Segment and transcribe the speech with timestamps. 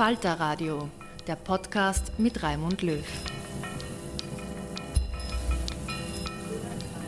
[0.00, 0.88] Falter Radio,
[1.26, 3.04] der Podcast mit Raimund Löw.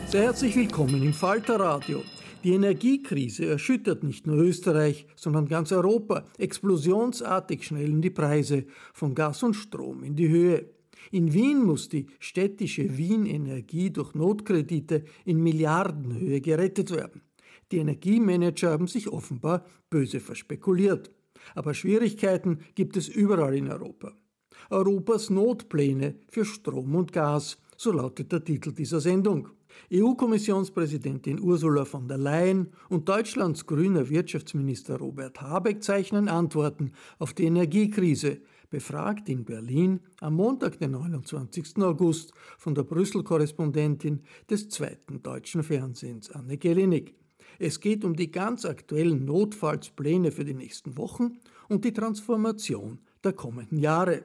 [0.05, 2.03] Sehr herzlich willkommen im Falter Radio.
[2.43, 6.23] Die Energiekrise erschüttert nicht nur Österreich, sondern ganz Europa.
[6.37, 10.69] Explosionsartig schnellen die Preise von Gas und Strom in die Höhe.
[11.09, 17.23] In Wien muss die städtische Wien Energie durch Notkredite in Milliardenhöhe gerettet werden.
[17.71, 21.09] Die Energiemanager haben sich offenbar böse verspekuliert.
[21.55, 24.13] Aber Schwierigkeiten gibt es überall in Europa.
[24.69, 29.49] Europas Notpläne für Strom und Gas, so lautet der Titel dieser Sendung.
[29.91, 37.45] EU-Kommissionspräsidentin Ursula von der Leyen und Deutschlands grüner Wirtschaftsminister Robert Habeck zeichnen Antworten auf die
[37.45, 41.77] Energiekrise, befragt in Berlin am Montag, den 29.
[41.77, 47.15] August, von der Brüssel-Korrespondentin des zweiten deutschen Fernsehens Anne Gelinig.
[47.65, 53.31] Es geht um die ganz aktuellen Notfallspläne für die nächsten Wochen und die Transformation der
[53.31, 54.23] kommenden Jahre.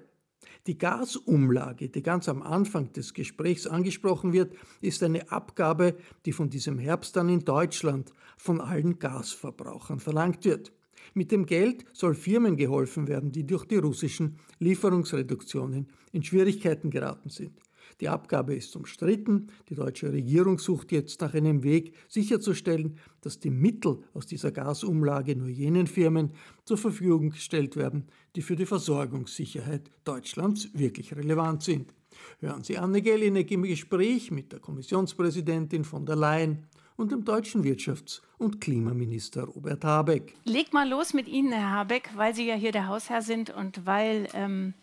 [0.66, 5.94] Die Gasumlage, die ganz am Anfang des Gesprächs angesprochen wird, ist eine Abgabe,
[6.26, 10.72] die von diesem Herbst dann in Deutschland von allen Gasverbrauchern verlangt wird.
[11.14, 17.28] Mit dem Geld soll Firmen geholfen werden, die durch die russischen Lieferungsreduktionen in Schwierigkeiten geraten
[17.28, 17.52] sind.
[18.00, 19.48] Die Abgabe ist umstritten.
[19.68, 25.34] Die deutsche Regierung sucht jetzt nach einem Weg, sicherzustellen, dass die Mittel aus dieser Gasumlage
[25.34, 26.30] nur jenen Firmen
[26.64, 28.04] zur Verfügung gestellt werden,
[28.36, 31.92] die für die Versorgungssicherheit Deutschlands wirklich relevant sind.
[32.40, 36.66] Hören Sie Anne Gellinek im Gespräch mit der Kommissionspräsidentin von der Leyen
[36.98, 40.34] und dem deutschen Wirtschafts- und Klimaminister Robert Habeck.
[40.44, 43.86] Legt mal los mit Ihnen, Herr Habeck, weil Sie ja hier der Hausherr sind und
[43.86, 44.74] weil ähm,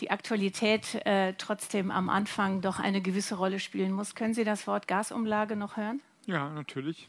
[0.00, 4.16] die Aktualität äh, trotzdem am Anfang doch eine gewisse Rolle spielen muss.
[4.16, 6.00] Können Sie das Wort Gasumlage noch hören?
[6.26, 7.08] Ja, natürlich.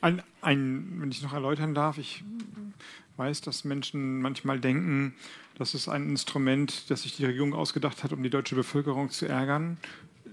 [0.00, 2.24] Ein, ein, wenn ich noch erläutern darf, ich
[3.16, 5.14] weiß, dass Menschen manchmal denken,
[5.56, 9.26] das ist ein Instrument, das sich die Regierung ausgedacht hat, um die deutsche Bevölkerung zu
[9.26, 9.78] ärgern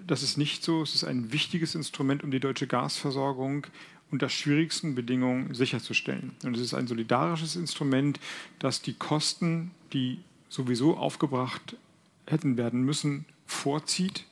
[0.08, 0.82] das ist nicht so.
[0.82, 3.68] Es ist ein wichtiges Instrument, um die deutsche Gasversorgung
[4.12, 6.36] unter schwierigsten Bedingungen sicherzustellen.
[6.44, 8.20] Und es ist ein solidarisches Instrument,
[8.60, 10.20] das die Kosten, die
[10.50, 11.78] sowieso aufgebracht
[12.28, 14.26] hätten werden müssen, vorzieht.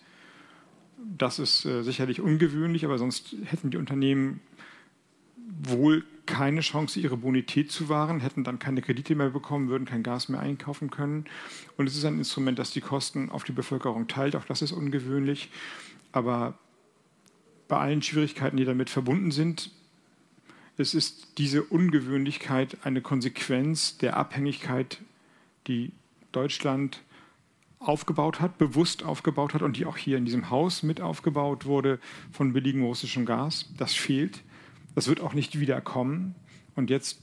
[1.18, 4.42] Das ist äh, sicherlich ungewöhnlich, aber sonst hätten die Unternehmen
[5.60, 10.04] wohl keine Chance, ihre Bonität zu wahren, hätten dann keine Kredite mehr bekommen, würden kein
[10.04, 11.26] Gas mehr einkaufen können.
[11.76, 14.36] Und es ist ein Instrument, das die Kosten auf die Bevölkerung teilt.
[14.36, 15.50] Auch das ist ungewöhnlich.
[16.12, 16.58] Aber
[17.68, 19.72] bei allen Schwierigkeiten, die damit verbunden sind,
[20.78, 25.00] es ist diese Ungewöhnlichkeit eine Konsequenz der Abhängigkeit,
[25.68, 25.92] die
[26.32, 27.02] Deutschland
[27.80, 32.00] aufgebaut hat, bewusst aufgebaut hat und die auch hier in diesem Haus mit aufgebaut wurde
[32.32, 33.70] von billigem russischem Gas.
[33.78, 34.42] Das fehlt.
[34.96, 36.36] Das wird auch nicht wiederkommen.
[36.76, 37.20] Und jetzt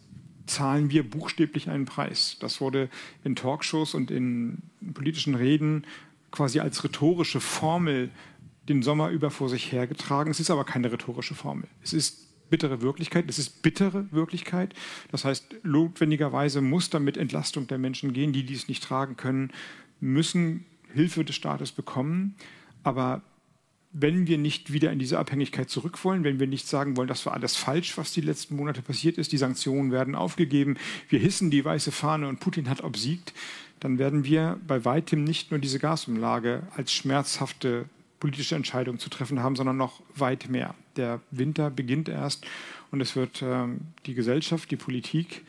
[0.46, 2.36] zahlen wir buchstäblich einen Preis.
[2.40, 2.88] Das wurde
[3.24, 4.62] in Talkshows und in
[4.94, 5.86] politischen Reden
[6.30, 8.10] quasi als rhetorische Formel
[8.68, 10.30] den Sommer über vor sich hergetragen.
[10.30, 11.68] Es ist aber keine rhetorische Formel.
[11.82, 13.26] Es ist bittere Wirklichkeit.
[13.28, 14.74] Es ist bittere Wirklichkeit.
[15.10, 18.32] Das heißt, notwendigerweise muss damit Entlastung der Menschen gehen.
[18.32, 19.52] Die, die es nicht tragen können,
[20.00, 22.36] müssen Hilfe des Staates bekommen.
[22.82, 23.22] Aber
[23.98, 27.24] wenn wir nicht wieder in diese Abhängigkeit zurück wollen, wenn wir nicht sagen wollen, das
[27.24, 30.76] war alles falsch, was die letzten Monate passiert ist, die Sanktionen werden aufgegeben,
[31.08, 33.32] wir hissen die weiße Fahne und Putin hat obsiegt,
[33.80, 37.86] dann werden wir bei weitem nicht nur diese Gasumlage als schmerzhafte
[38.20, 40.74] politische Entscheidung zu treffen haben, sondern noch weit mehr.
[40.96, 42.46] Der Winter beginnt erst
[42.90, 43.66] und es wird äh,
[44.04, 45.44] die Gesellschaft, die Politik,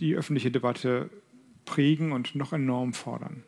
[0.00, 1.08] die öffentliche Debatte
[1.64, 3.44] prägen und noch enorm fordern.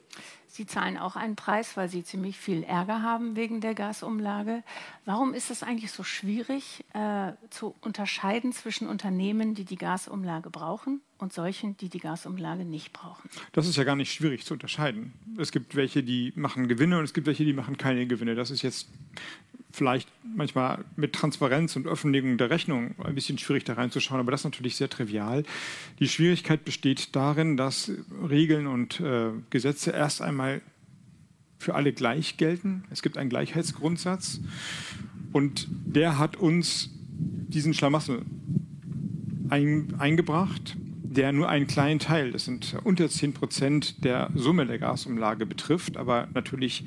[0.54, 4.62] Sie zahlen auch einen Preis, weil Sie ziemlich viel Ärger haben wegen der Gasumlage.
[5.04, 11.00] Warum ist es eigentlich so schwierig äh, zu unterscheiden zwischen Unternehmen, die die Gasumlage brauchen
[11.18, 13.28] und solchen, die die Gasumlage nicht brauchen?
[13.50, 15.12] Das ist ja gar nicht schwierig zu unterscheiden.
[15.38, 18.36] Es gibt welche, die machen Gewinne und es gibt welche, die machen keine Gewinne.
[18.36, 18.86] Das ist jetzt
[19.74, 24.42] vielleicht manchmal mit Transparenz und Offenlegung der Rechnung ein bisschen schwierig da reinzuschauen, aber das
[24.42, 25.42] ist natürlich sehr trivial.
[25.98, 27.90] Die Schwierigkeit besteht darin, dass
[28.28, 30.62] Regeln und äh, Gesetze erst einmal
[31.58, 32.84] für alle gleich gelten.
[32.90, 34.40] Es gibt einen Gleichheitsgrundsatz
[35.32, 36.90] und der hat uns
[37.48, 38.22] diesen Schlamassel
[39.48, 40.76] ein, eingebracht
[41.14, 45.96] der nur einen kleinen Teil, das sind unter 10 Prozent der Summe der Gasumlage betrifft,
[45.96, 46.84] aber natürlich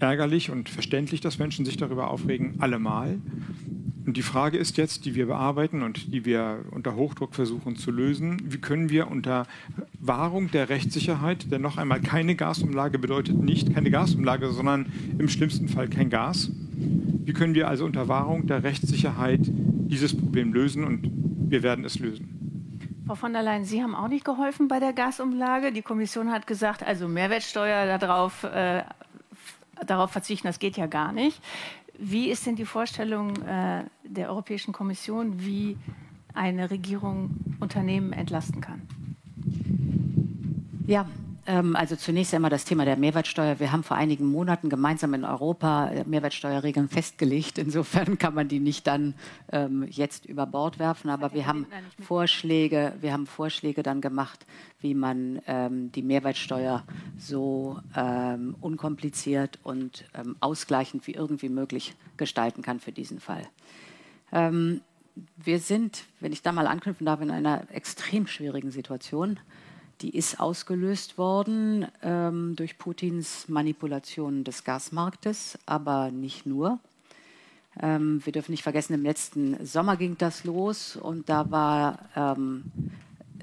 [0.00, 3.18] ärgerlich und verständlich, dass Menschen sich darüber aufregen, allemal.
[4.06, 7.90] Und die Frage ist jetzt, die wir bearbeiten und die wir unter Hochdruck versuchen zu
[7.90, 9.46] lösen, wie können wir unter
[10.00, 14.86] Wahrung der Rechtssicherheit, denn noch einmal keine Gasumlage bedeutet nicht keine Gasumlage, sondern
[15.18, 16.50] im schlimmsten Fall kein Gas,
[17.24, 21.08] wie können wir also unter Wahrung der Rechtssicherheit dieses Problem lösen und
[21.50, 22.40] wir werden es lösen.
[23.06, 25.72] Frau von der Leyen, Sie haben auch nicht geholfen bei der Gasumlage.
[25.72, 28.84] Die Kommission hat gesagt, also Mehrwertsteuer darauf, äh,
[29.90, 31.40] darauf verzichten, das geht ja gar nicht.
[31.98, 35.76] Wie ist denn die Vorstellung äh, der Europäischen Kommission, wie
[36.32, 38.82] eine Regierung Unternehmen entlasten kann?
[40.86, 41.06] Ja,
[41.46, 43.60] ähm, also zunächst einmal das Thema der Mehrwertsteuer.
[43.60, 47.58] Wir haben vor einigen Monaten gemeinsam in Europa äh, Mehrwertsteuerregeln festgelegt.
[47.58, 49.14] Insofern kann man die nicht dann
[49.52, 51.10] ähm, jetzt über Bord werfen.
[51.10, 51.66] Aber wir haben
[52.00, 54.46] Vorschläge, wir haben Vorschläge dann gemacht,
[54.80, 56.84] wie man ähm, die Mehrwertsteuer
[57.18, 63.46] so ähm, unkompliziert und ähm, ausgleichend wie irgendwie möglich gestalten kann für diesen Fall.
[64.32, 64.80] Ähm,
[65.36, 69.38] wir sind, wenn ich da mal anknüpfen darf, in einer extrem schwierigen Situation.
[70.00, 76.78] Die ist ausgelöst worden ähm, durch Putins Manipulation des Gasmarktes, aber nicht nur.
[77.78, 82.64] Ähm, wir dürfen nicht vergessen, im letzten Sommer ging das los und da war ähm,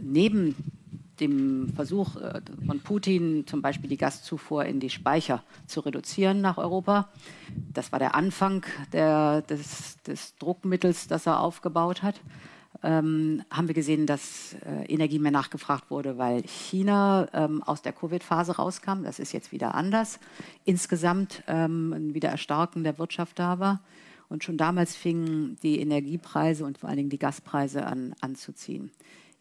[0.01, 0.55] neben
[1.19, 6.57] dem Versuch äh, von Putin, zum Beispiel die Gaszufuhr in die Speicher zu reduzieren nach
[6.57, 7.09] Europa.
[7.73, 12.15] Das war der Anfang der, des, des Druckmittels, das er aufgebaut hat
[12.83, 17.93] ähm, haben wir gesehen, dass äh, Energie mehr nachgefragt wurde, weil China ähm, aus der
[17.93, 19.03] Covid-Phase rauskam.
[19.03, 20.19] Das ist jetzt wieder anders.
[20.65, 23.81] Insgesamt ähm, ein Wiedererstarken der Wirtschaft da war.
[24.29, 28.91] Und schon damals fingen die Energiepreise und vor allen Dingen die Gaspreise an anzuziehen.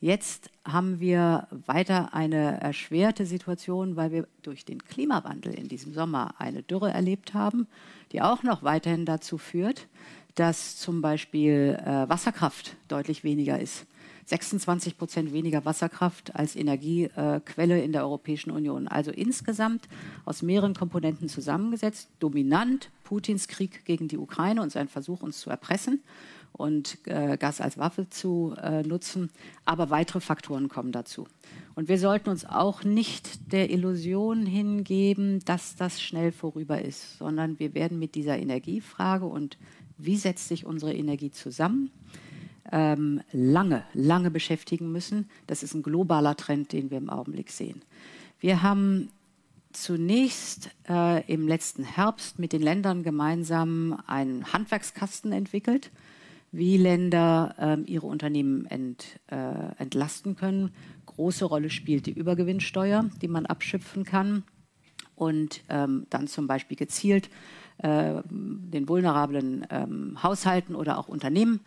[0.00, 6.35] Jetzt haben wir weiter eine erschwerte Situation, weil wir durch den Klimawandel in diesem Sommer
[6.38, 7.67] eine Dürre erlebt haben,
[8.12, 9.88] die auch noch weiterhin dazu führt,
[10.35, 13.87] dass zum Beispiel äh, Wasserkraft deutlich weniger ist.
[14.26, 18.88] 26 Prozent weniger Wasserkraft als Energiequelle in der Europäischen Union.
[18.88, 19.88] Also insgesamt
[20.25, 22.09] aus mehreren Komponenten zusammengesetzt.
[22.19, 26.03] Dominant Putins Krieg gegen die Ukraine und sein Versuch, uns zu erpressen
[26.57, 29.31] und äh, Gas als Waffe zu äh, nutzen.
[29.65, 31.27] Aber weitere Faktoren kommen dazu.
[31.75, 37.59] Und wir sollten uns auch nicht der Illusion hingeben, dass das schnell vorüber ist, sondern
[37.59, 39.59] wir werden mit dieser Energiefrage und
[39.99, 41.91] wie setzt sich unsere Energie zusammen,
[42.73, 45.29] ähm, lange, lange beschäftigen müssen.
[45.47, 47.83] Das ist ein globaler Trend, den wir im Augenblick sehen.
[48.41, 49.11] Wir haben
[49.73, 55.91] zunächst äh, im letzten Herbst mit den Ländern gemeinsam einen Handwerkskasten entwickelt,
[56.53, 59.37] wie Länder äh, ihre Unternehmen ent, äh,
[59.79, 60.71] entlasten können.
[61.07, 64.45] Große Rolle spielt die Übergewinnsteuer, die man abschöpfen kann
[65.15, 67.31] und ähm, dann zum Beispiel gezielt
[67.79, 71.61] äh, den vulnerablen ähm, Haushalten oder auch Unternehmen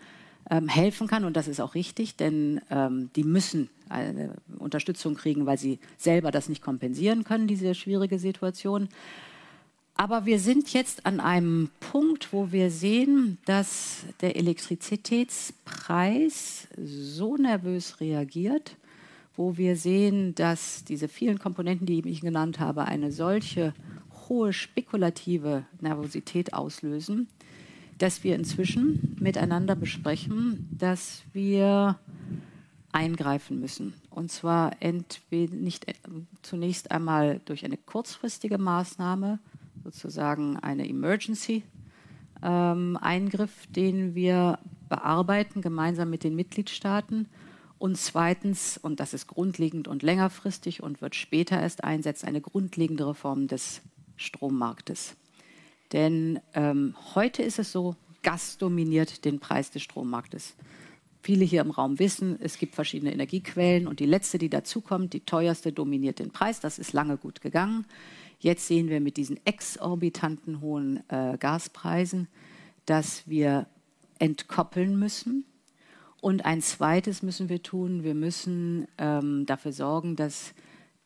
[0.49, 1.25] ähm, helfen kann.
[1.25, 6.31] Und das ist auch richtig, denn ähm, die müssen eine Unterstützung kriegen, weil sie selber
[6.31, 8.89] das nicht kompensieren können, diese schwierige Situation.
[9.99, 17.99] Aber wir sind jetzt an einem Punkt, wo wir sehen, dass der Elektrizitätspreis so nervös
[17.99, 18.77] reagiert,
[19.35, 23.73] wo wir sehen, dass diese vielen Komponenten, die ich genannt habe, eine solche
[24.29, 27.27] hohe spekulative Nervosität auslösen,
[27.97, 31.99] dass wir inzwischen miteinander besprechen, dass wir
[32.93, 33.93] eingreifen müssen.
[34.09, 35.93] Und zwar entweder nicht äh,
[36.41, 39.39] zunächst einmal durch eine kurzfristige Maßnahme,
[39.91, 41.63] sozusagen eine Emergency
[42.43, 42.97] ähm,
[43.75, 47.27] den wir bearbeiten gemeinsam mit den Mitgliedstaaten.
[47.77, 53.07] Und zweitens, und das ist grundlegend und längerfristig und wird später erst einsetzen, eine grundlegende
[53.07, 53.81] Reform des
[54.15, 55.15] Strommarktes.
[55.93, 60.55] Denn ähm, heute ist es so, Gas dominiert den Preis des Strommarktes.
[61.21, 65.19] Viele hier im Raum wissen, es gibt verschiedene Energiequellen und die letzte, die dazukommt, die
[65.19, 66.61] teuerste, dominiert den Preis.
[66.61, 67.85] Das ist lange gut gegangen.
[68.39, 72.29] Jetzt sehen wir mit diesen exorbitanten hohen äh, Gaspreisen,
[72.85, 73.67] dass wir
[74.17, 75.43] entkoppeln müssen.
[76.21, 80.53] Und ein zweites müssen wir tun, wir müssen ähm, dafür sorgen, dass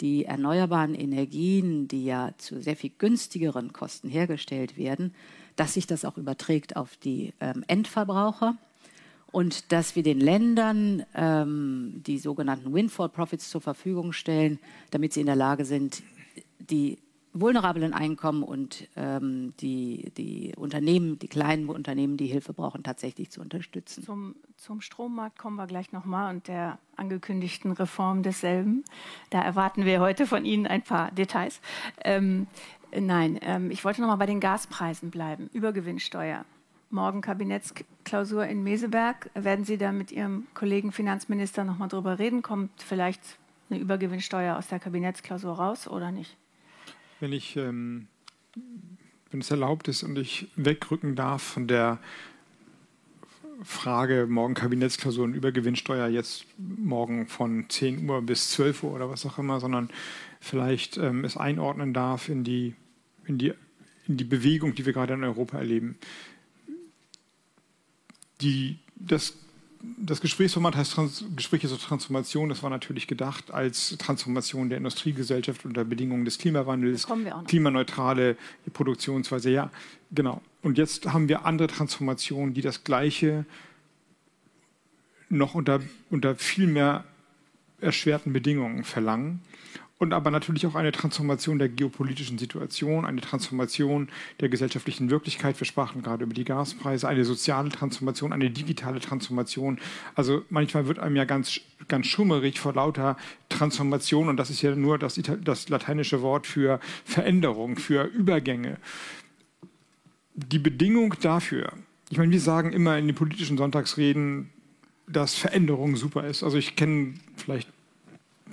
[0.01, 5.13] die erneuerbaren Energien, die ja zu sehr viel günstigeren Kosten hergestellt werden,
[5.55, 8.57] dass sich das auch überträgt auf die ähm, Endverbraucher
[9.33, 14.59] und dass wir den Ländern ähm, die sogenannten Windfall Profits zur Verfügung stellen,
[14.91, 16.03] damit sie in der Lage sind,
[16.59, 16.99] die
[17.33, 23.41] vulnerablen Einkommen und ähm, die, die Unternehmen, die kleinen Unternehmen, die Hilfe brauchen, tatsächlich zu
[23.41, 24.03] unterstützen.
[24.03, 28.83] Zum, zum Strommarkt kommen wir gleich nochmal und der angekündigten Reform desselben.
[29.31, 31.59] Da erwarten wir heute von Ihnen ein paar Details.
[32.03, 32.45] Ähm,
[32.95, 35.49] nein, ähm, ich wollte nochmal bei den Gaspreisen bleiben.
[35.53, 36.45] Übergewinnsteuer.
[36.93, 39.29] Morgen Kabinettsklausur in Meseberg.
[39.33, 42.41] Werden Sie da mit Ihrem Kollegen Finanzminister nochmal drüber reden?
[42.41, 43.19] Kommt vielleicht
[43.69, 46.37] eine Übergewinnsteuer aus der Kabinettsklausur raus oder nicht?
[47.23, 48.07] wenn ich, ähm,
[49.31, 51.99] wenn es erlaubt ist und ich wegrücken darf von der
[53.63, 59.25] Frage morgen Kabinettsklausur und Übergewinnsteuer jetzt morgen von 10 Uhr bis 12 Uhr oder was
[59.25, 59.89] auch immer, sondern
[60.41, 62.75] vielleicht ähm, es einordnen darf in die,
[63.25, 63.53] in, die,
[64.05, 65.97] in die Bewegung, die wir gerade in Europa erleben.
[68.43, 69.33] Die, das
[69.97, 72.49] das Gesprächsformat heißt Trans Gespräche zur Transformation.
[72.49, 77.05] Das war natürlich gedacht als Transformation der Industriegesellschaft unter Bedingungen des Klimawandels,
[77.47, 78.37] klimaneutrale
[78.71, 79.49] Produktionsweise.
[79.49, 79.71] Ja,
[80.11, 80.41] genau.
[80.61, 83.45] Und jetzt haben wir andere Transformationen, die das Gleiche
[85.29, 87.03] noch unter, unter viel mehr
[87.81, 89.41] erschwerten Bedingungen verlangen
[90.03, 94.09] und aber natürlich auch eine Transformation der geopolitischen Situation, eine Transformation
[94.41, 95.59] der gesellschaftlichen Wirklichkeit.
[95.59, 99.79] Wir sprachen gerade über die Gaspreise, eine soziale Transformation, eine digitale Transformation.
[100.13, 103.17] Also manchmal wird einem ja ganz, ganz schummerig vor lauter
[103.47, 108.77] Transformation und das ist ja nur das, das lateinische Wort für Veränderung, für Übergänge.
[110.35, 111.71] Die Bedingung dafür,
[112.09, 114.49] ich meine, wir sagen immer in den politischen Sonntagsreden,
[115.07, 116.43] dass Veränderung super ist.
[116.43, 117.69] Also ich kenne vielleicht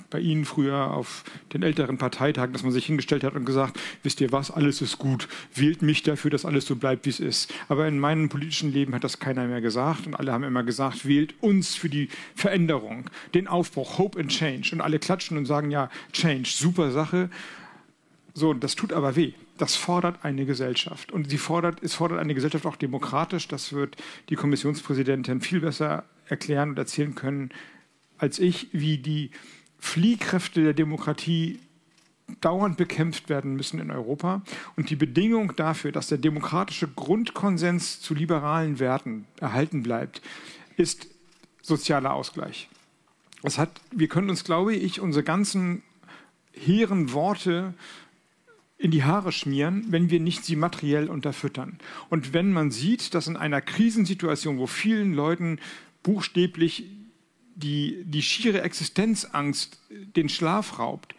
[0.08, 4.20] bei Ihnen früher auf den älteren Parteitagen, dass man sich hingestellt hat und gesagt, wisst
[4.20, 7.52] ihr was, alles ist gut, wählt mich dafür, dass alles so bleibt, wie es ist.
[7.68, 11.06] Aber in meinem politischen Leben hat das keiner mehr gesagt und alle haben immer gesagt,
[11.06, 14.70] wählt uns für die Veränderung, den Aufbruch, Hope and Change.
[14.72, 17.30] Und alle klatschen und sagen, ja, Change, super Sache.
[18.34, 19.32] So, das tut aber weh.
[19.58, 21.12] Das fordert eine Gesellschaft.
[21.12, 23.48] Und sie fordert, es fordert eine Gesellschaft auch demokratisch.
[23.48, 23.96] Das wird
[24.30, 27.50] die Kommissionspräsidentin viel besser erklären und erzählen können
[28.20, 29.30] als ich, wie die
[29.80, 31.58] Fliehkräfte der Demokratie
[32.40, 34.42] dauernd bekämpft werden müssen in Europa.
[34.76, 40.22] Und die Bedingung dafür, dass der demokratische Grundkonsens zu liberalen Werten erhalten bleibt,
[40.76, 41.08] ist
[41.62, 42.68] sozialer Ausgleich.
[43.42, 45.82] Das hat, wir können uns, glaube ich, unsere ganzen
[46.52, 47.74] hehren Worte
[48.76, 51.78] in die Haare schmieren, wenn wir nicht sie materiell unterfüttern.
[52.08, 55.58] Und wenn man sieht, dass in einer Krisensituation, wo vielen Leuten
[56.02, 56.86] buchstäblich
[57.60, 61.14] die, die schiere Existenzangst den Schlaf raubt,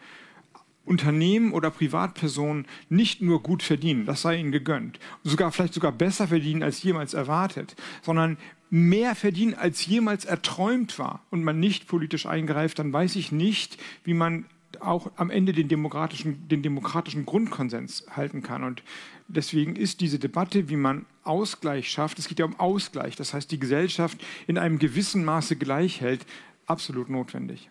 [0.84, 6.28] Unternehmen oder Privatpersonen nicht nur gut verdienen, das sei ihnen gegönnt, sogar vielleicht sogar besser
[6.28, 8.36] verdienen als jemals erwartet, sondern
[8.68, 13.78] mehr verdienen als jemals erträumt war und man nicht politisch eingreift, dann weiß ich nicht,
[14.04, 14.46] wie man
[14.80, 18.64] auch am Ende den demokratischen, den demokratischen Grundkonsens halten kann.
[18.64, 18.82] Und
[19.28, 23.50] deswegen ist diese Debatte, wie man Ausgleich schafft, es geht ja um Ausgleich, das heißt
[23.50, 26.26] die Gesellschaft in einem gewissen Maße gleich hält,
[26.66, 27.68] absolut notwendig.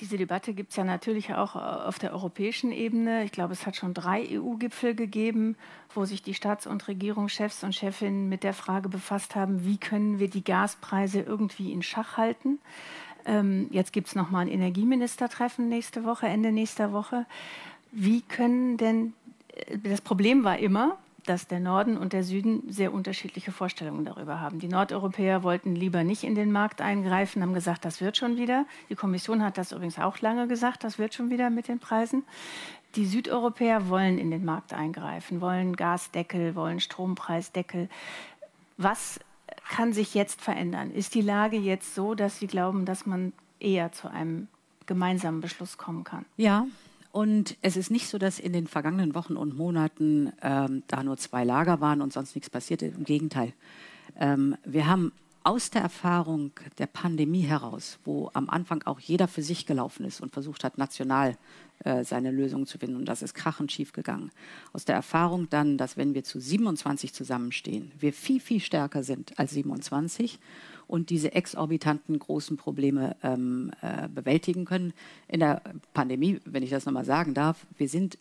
[0.00, 3.24] Diese Debatte gibt es ja natürlich auch äh, auf der europäischen Ebene.
[3.24, 5.56] Ich glaube, es hat schon drei EU-Gipfel gegeben,
[5.92, 10.20] wo sich die Staats- und Regierungschefs und Chefinnen mit der Frage befasst haben, wie können
[10.20, 12.60] wir die Gaspreise irgendwie in Schach halten.
[13.26, 17.26] Ähm, jetzt gibt es nochmal ein Energieministertreffen nächste Woche, Ende nächster Woche.
[17.90, 19.14] Wie können denn,
[19.82, 20.98] das Problem war immer,
[21.28, 24.60] dass der Norden und der Süden sehr unterschiedliche Vorstellungen darüber haben.
[24.60, 28.64] Die Nordeuropäer wollten lieber nicht in den Markt eingreifen, haben gesagt, das wird schon wieder.
[28.88, 32.24] Die Kommission hat das übrigens auch lange gesagt, das wird schon wieder mit den Preisen.
[32.94, 37.90] Die Südeuropäer wollen in den Markt eingreifen, wollen Gasdeckel, wollen Strompreisdeckel.
[38.78, 39.20] Was
[39.68, 40.90] kann sich jetzt verändern?
[40.90, 44.48] Ist die Lage jetzt so, dass Sie glauben, dass man eher zu einem
[44.86, 46.24] gemeinsamen Beschluss kommen kann?
[46.38, 46.66] Ja,
[47.12, 51.16] und es ist nicht so, dass in den vergangenen Wochen und Monaten ähm, da nur
[51.16, 52.86] zwei Lager waren und sonst nichts passierte.
[52.86, 53.52] Im Gegenteil.
[54.18, 55.12] Ähm, wir haben
[55.48, 60.20] aus der Erfahrung der Pandemie heraus, wo am Anfang auch jeder für sich gelaufen ist
[60.20, 61.38] und versucht hat, national
[61.84, 64.30] äh, seine Lösung zu finden, und das ist krachend schief gegangen.
[64.74, 69.38] Aus der Erfahrung dann, dass wenn wir zu 27 zusammenstehen, wir viel, viel stärker sind
[69.38, 70.38] als 27
[70.86, 74.92] und diese exorbitanten großen Probleme ähm, äh, bewältigen können.
[75.28, 75.62] In der
[75.94, 78.18] Pandemie, wenn ich das nochmal sagen darf, wir sind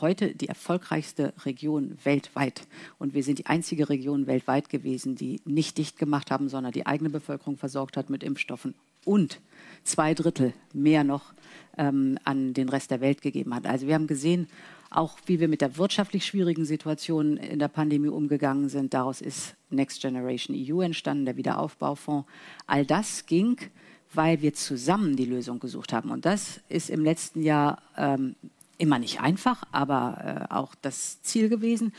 [0.00, 2.62] heute die erfolgreichste Region weltweit.
[2.98, 6.86] Und wir sind die einzige Region weltweit gewesen, die nicht dicht gemacht haben, sondern die
[6.86, 8.74] eigene Bevölkerung versorgt hat mit Impfstoffen
[9.04, 9.40] und
[9.84, 11.32] zwei Drittel mehr noch
[11.76, 13.66] ähm, an den Rest der Welt gegeben hat.
[13.66, 14.48] Also wir haben gesehen,
[14.90, 18.94] auch wie wir mit der wirtschaftlich schwierigen Situation in der Pandemie umgegangen sind.
[18.94, 22.28] Daraus ist Next Generation EU entstanden, der Wiederaufbaufonds.
[22.66, 23.58] All das ging,
[24.14, 26.10] weil wir zusammen die Lösung gesucht haben.
[26.10, 28.34] Und das ist im letzten Jahr ähm,
[28.78, 31.92] immer nicht einfach, aber äh, auch das Ziel gewesen.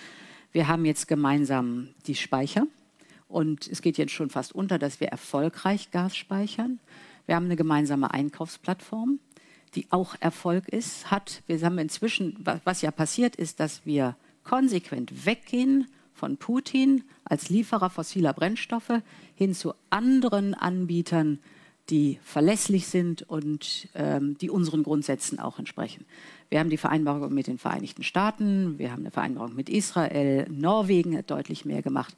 [0.52, 2.66] Wir haben jetzt gemeinsam die Speicher.
[3.28, 6.80] Und es geht jetzt schon fast unter, dass wir erfolgreich Gas speichern.
[7.28, 9.20] Wir haben eine gemeinsame Einkaufsplattform
[9.76, 11.44] die auch Erfolg ist, hat.
[11.48, 17.90] Wir haben inzwischen, was ja passiert ist, dass wir konsequent weggehen von Putin als Lieferer
[17.90, 19.02] fossiler Brennstoffe
[19.36, 21.40] hin zu anderen Anbietern,
[21.90, 26.06] die verlässlich sind und ähm, die unseren Grundsätzen auch entsprechen.
[26.50, 31.16] Wir haben die Vereinbarung mit den Vereinigten Staaten, wir haben eine Vereinbarung mit Israel, Norwegen
[31.16, 32.16] hat deutlich mehr gemacht,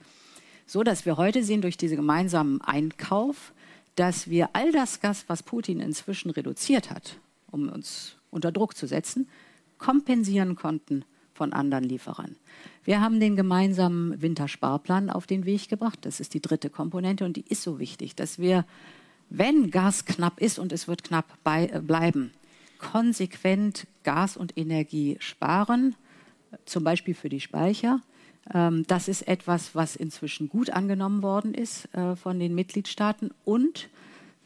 [0.66, 3.54] so dass wir heute sehen durch diesen gemeinsamen Einkauf,
[3.96, 7.18] dass wir all das Gas, was Putin inzwischen reduziert hat,
[7.52, 9.28] um uns unter Druck zu setzen,
[9.78, 12.38] kompensieren konnten von anderen Lieferern.
[12.86, 16.00] Wir haben den gemeinsamen Wintersparplan auf den Weg gebracht.
[16.04, 18.66] Das ist die dritte Komponente und die ist so wichtig, dass wir,
[19.30, 22.32] wenn Gas knapp ist und es wird knapp bei, äh, bleiben,
[22.82, 25.96] konsequent Gas und Energie sparen,
[26.66, 28.02] zum Beispiel für die Speicher.
[28.54, 33.88] Ähm, das ist etwas, was inzwischen gut angenommen worden ist äh, von den Mitgliedstaaten und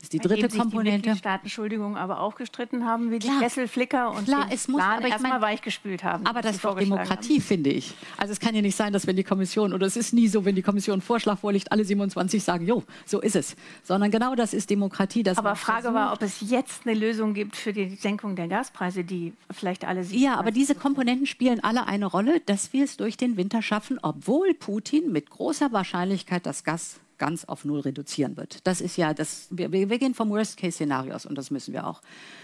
[0.01, 1.11] ist die dritte sich Komponente.
[1.11, 4.79] Die Staaten, Entschuldigung, aber auch gestritten haben, wie die klar, Kesselflicker und klar, es muss,
[4.79, 6.25] Plan erstmal weichgespült haben.
[6.25, 7.41] Aber das ist doch Demokratie, haben.
[7.41, 7.93] finde ich.
[8.17, 10.45] Also es kann ja nicht sein, dass wenn die Kommission, oder es ist nie so,
[10.45, 13.55] wenn die Kommission einen Vorschlag vorlegt, alle 27 sagen, jo, so ist es.
[13.83, 15.23] Sondern genau das ist Demokratie.
[15.25, 15.95] aber Frage versucht.
[15.95, 20.03] war, ob es jetzt eine Lösung gibt für die Senkung der Gaspreise, die vielleicht alle
[20.03, 20.21] sie.
[20.21, 23.97] Ja, aber diese Komponenten spielen alle eine Rolle, dass wir es durch den Winter schaffen,
[24.01, 28.65] obwohl Putin mit großer Wahrscheinlichkeit das Gas ganz auf Null reduzieren wird.
[28.67, 32.01] Das ist ja, das, wir, wir gehen vom Worst-Case-Szenario aus und das müssen wir auch.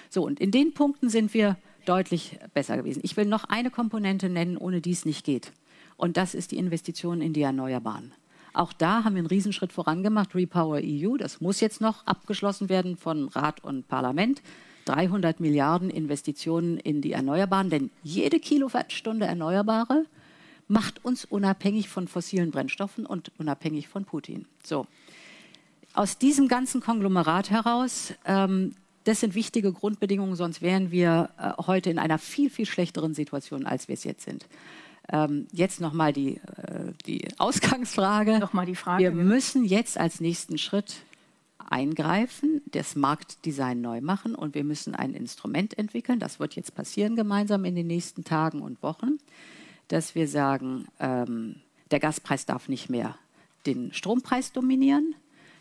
[0.09, 3.01] So, und in den Punkten sind wir deutlich besser gewesen.
[3.03, 5.51] Ich will noch eine Komponente nennen, ohne die es nicht geht.
[5.97, 8.13] Und das ist die Investition in die Erneuerbaren.
[8.53, 10.35] Auch da haben wir einen Riesenschritt vorangemacht.
[10.35, 14.41] Repower EU, das muss jetzt noch abgeschlossen werden von Rat und Parlament.
[14.85, 20.05] 300 Milliarden Investitionen in die Erneuerbaren, denn jede Kilowattstunde Erneuerbare
[20.71, 24.45] macht uns unabhängig von fossilen Brennstoffen und unabhängig von Putin.
[24.63, 24.87] So.
[25.93, 31.89] Aus diesem ganzen Konglomerat heraus, ähm, das sind wichtige Grundbedingungen, sonst wären wir äh, heute
[31.89, 34.47] in einer viel, viel schlechteren Situation, als wir es jetzt sind.
[35.11, 38.39] Ähm, jetzt nochmal die, äh, die Ausgangsfrage.
[38.39, 39.03] Nochmal die Frage.
[39.03, 41.03] Wir müssen jetzt als nächsten Schritt
[41.69, 46.19] eingreifen, das Marktdesign neu machen und wir müssen ein Instrument entwickeln.
[46.19, 49.17] Das wird jetzt passieren gemeinsam in den nächsten Tagen und Wochen
[49.91, 51.57] dass wir sagen, ähm,
[51.91, 53.17] der Gaspreis darf nicht mehr
[53.65, 55.15] den Strompreis dominieren.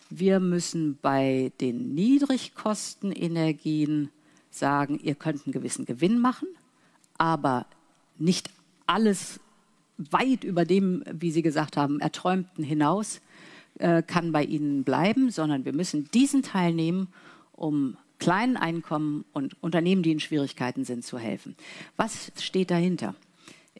[0.09, 4.11] Wir müssen bei den Niedrigkostenenergien
[4.51, 6.47] sagen, ihr könnt einen gewissen Gewinn machen,
[7.19, 7.66] aber
[8.19, 8.51] nicht
[8.87, 9.40] alles
[9.99, 13.21] weit über dem, wie Sie gesagt haben, erträumten hinaus
[13.79, 17.09] äh, kann bei Ihnen bleiben, sondern wir müssen diesen Teil nehmen,
[17.53, 21.57] um kleinen Einkommen und Unternehmen, die in Schwierigkeiten sind, zu helfen.
[21.97, 23.16] Was steht dahinter?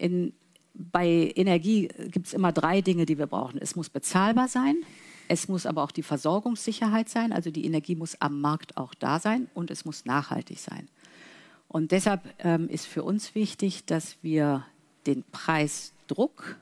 [0.00, 0.32] In
[0.72, 3.58] bei Energie gibt es immer drei Dinge, die wir brauchen.
[3.60, 4.76] Es muss bezahlbar sein,
[5.32, 9.20] Es muss aber auch die Versorgungssicherheit sein, also die Energie muss am Markt auch da
[9.20, 10.88] sein und es muss nachhaltig sein.
[11.68, 14.66] Und deshalb ähm, ist für uns wichtig, dass wir
[15.06, 16.56] den Preisdruck,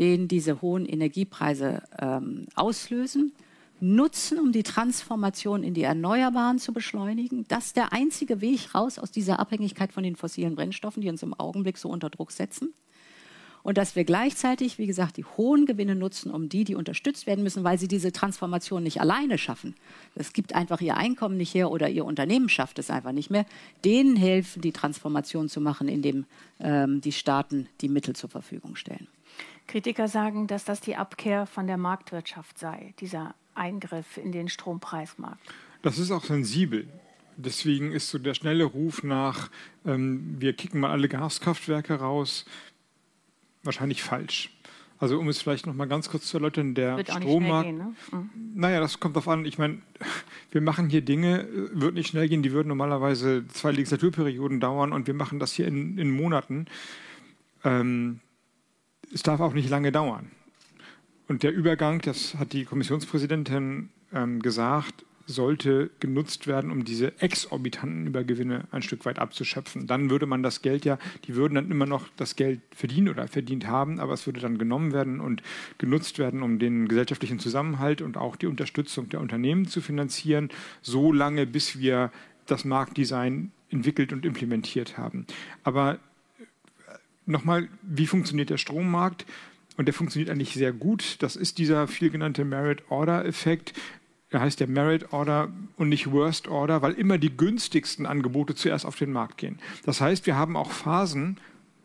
[0.00, 3.32] den diese hohen Energiepreise ähm, auslösen,
[3.80, 7.44] nutzen, um die Transformation in die Erneuerbaren zu beschleunigen.
[7.48, 11.22] Das ist der einzige Weg raus aus dieser Abhängigkeit von den fossilen Brennstoffen, die uns
[11.22, 12.74] im Augenblick so unter Druck setzen
[13.62, 17.42] und dass wir gleichzeitig, wie gesagt, die hohen Gewinne nutzen, um die, die unterstützt werden
[17.42, 19.74] müssen, weil sie diese Transformation nicht alleine schaffen.
[20.14, 23.44] Es gibt einfach ihr Einkommen nicht her oder ihr Unternehmen schafft es einfach nicht mehr.
[23.84, 26.24] Denen helfen, die Transformation zu machen, indem
[26.60, 29.06] ähm, die Staaten die Mittel zur Verfügung stellen.
[29.66, 35.40] Kritiker sagen, dass das die Abkehr von der Marktwirtschaft sei, dieser Eingriff in den Strompreismarkt.
[35.82, 36.88] Das ist auch sensibel.
[37.36, 39.50] Deswegen ist so der schnelle Ruf nach,
[39.86, 42.44] ähm, wir kicken mal alle Gaskraftwerke raus,
[43.62, 44.50] wahrscheinlich falsch.
[45.00, 47.68] Also um es vielleicht noch mal ganz kurz zu erläutern, der wird Strommarkt.
[47.68, 47.94] Gehen, ne?
[48.10, 48.30] mhm.
[48.54, 49.44] Naja, das kommt darauf an.
[49.44, 49.78] Ich meine,
[50.50, 55.06] wir machen hier Dinge, wird nicht schnell gehen, die würden normalerweise zwei Legislaturperioden dauern und
[55.06, 56.66] wir machen das hier in, in Monaten.
[57.62, 58.18] Ähm,
[59.14, 60.32] es darf auch nicht lange dauern.
[61.28, 68.06] Und der Übergang, das hat die Kommissionspräsidentin ähm, gesagt, sollte genutzt werden, um diese exorbitanten
[68.06, 69.86] Übergewinne ein Stück weit abzuschöpfen.
[69.86, 73.28] Dann würde man das Geld ja, die würden dann immer noch das Geld verdienen oder
[73.28, 75.42] verdient haben, aber es würde dann genommen werden und
[75.76, 80.48] genutzt werden, um den gesellschaftlichen Zusammenhalt und auch die Unterstützung der Unternehmen zu finanzieren,
[80.80, 82.10] so lange, bis wir
[82.46, 85.26] das Marktdesign entwickelt und implementiert haben.
[85.62, 85.98] Aber äh,
[87.26, 89.26] nochmal, wie funktioniert der Strommarkt?
[89.78, 91.16] Und der funktioniert eigentlich sehr gut.
[91.20, 93.72] Das ist dieser viel genannte Merit-Order-Effekt
[94.30, 98.84] er heißt ja Merit Order und nicht Worst Order, weil immer die günstigsten Angebote zuerst
[98.84, 99.58] auf den Markt gehen.
[99.84, 101.38] Das heißt, wir haben auch Phasen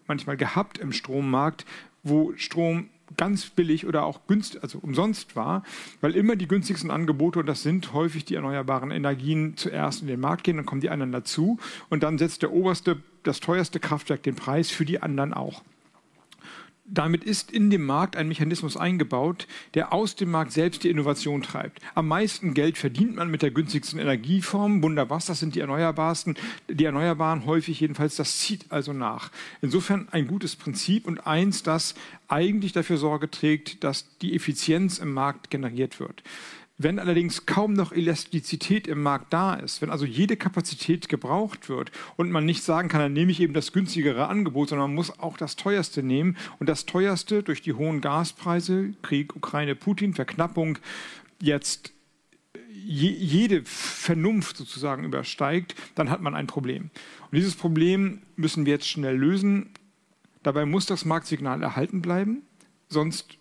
[0.07, 1.65] manchmal gehabt im Strommarkt,
[2.03, 5.63] wo Strom ganz billig oder auch günstig, also umsonst war,
[6.01, 10.19] weil immer die günstigsten Angebote, und das sind häufig die erneuerbaren Energien, zuerst in den
[10.19, 14.23] Markt gehen, dann kommen die anderen dazu und dann setzt der oberste, das teuerste Kraftwerk
[14.23, 15.63] den Preis für die anderen auch
[16.85, 21.41] damit ist in dem Markt ein Mechanismus eingebaut, der aus dem Markt selbst die Innovation
[21.41, 21.79] treibt.
[21.95, 24.83] Am meisten Geld verdient man mit der günstigsten Energieform.
[24.83, 26.35] Wunderbar, das sind die Erneuerbarsten,
[26.67, 28.17] die Erneuerbaren häufig jedenfalls.
[28.17, 29.31] Das zieht also nach.
[29.61, 31.95] Insofern ein gutes Prinzip und eins, das
[32.27, 36.21] eigentlich dafür Sorge trägt, dass die Effizienz im Markt generiert wird.
[36.77, 41.91] Wenn allerdings kaum noch Elastizität im Markt da ist, wenn also jede Kapazität gebraucht wird
[42.15, 45.19] und man nicht sagen kann, dann nehme ich eben das günstigere Angebot, sondern man muss
[45.19, 50.79] auch das teuerste nehmen und das teuerste durch die hohen Gaspreise, Krieg, Ukraine, Putin, Verknappung
[51.39, 51.93] jetzt
[52.85, 56.89] jede Vernunft sozusagen übersteigt, dann hat man ein Problem.
[57.31, 59.69] Und dieses Problem müssen wir jetzt schnell lösen.
[60.41, 62.41] Dabei muss das Marktsignal erhalten bleiben,
[62.89, 63.37] sonst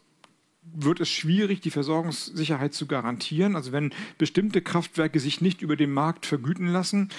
[0.63, 3.57] wird es schwierig, die Versorgungssicherheit zu garantieren.
[3.57, 7.11] Also wenn bestimmte Kraftwerke sich nicht über den Markt vergüten lassen,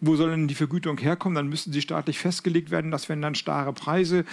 [0.00, 1.36] wo soll denn die Vergütung herkommen?
[1.36, 2.90] Dann müssten sie staatlich festgelegt werden.
[2.90, 4.24] Das wären dann starre Preise.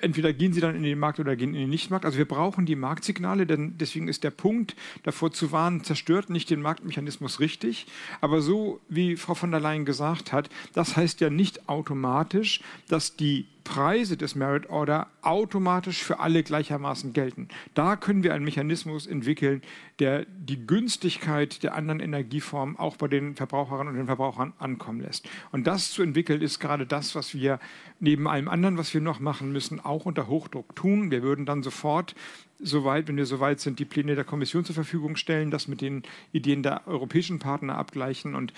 [0.00, 2.04] Entweder gehen sie dann in den Markt oder gehen in den Nichtmarkt.
[2.04, 6.48] Also wir brauchen die Marktsignale, denn deswegen ist der Punkt, davor zu warnen, zerstört nicht
[6.48, 7.86] den Marktmechanismus richtig.
[8.20, 13.16] Aber so wie Frau von der Leyen gesagt hat, das heißt ja nicht automatisch, dass
[13.16, 17.48] die Preise des Merit Order automatisch für alle gleichermaßen gelten.
[17.74, 19.60] Da können wir einen Mechanismus entwickeln,
[19.98, 25.28] der die Günstigkeit der anderen Energieformen auch bei den Verbraucherinnen und den Verbrauchern ankommen lässt.
[25.50, 27.58] Und das zu entwickeln, ist gerade das, was wir
[27.98, 31.10] neben allem anderen, was wir noch machen müssen, auch unter Hochdruck tun.
[31.10, 32.14] Wir würden dann sofort
[32.60, 36.04] soweit, wenn wir soweit sind, die Pläne der Kommission zur Verfügung stellen, das mit den
[36.32, 38.52] Ideen der europäischen Partner abgleichen und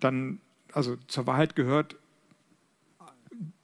[0.00, 0.38] dann,
[0.74, 1.96] also zur Wahrheit gehört,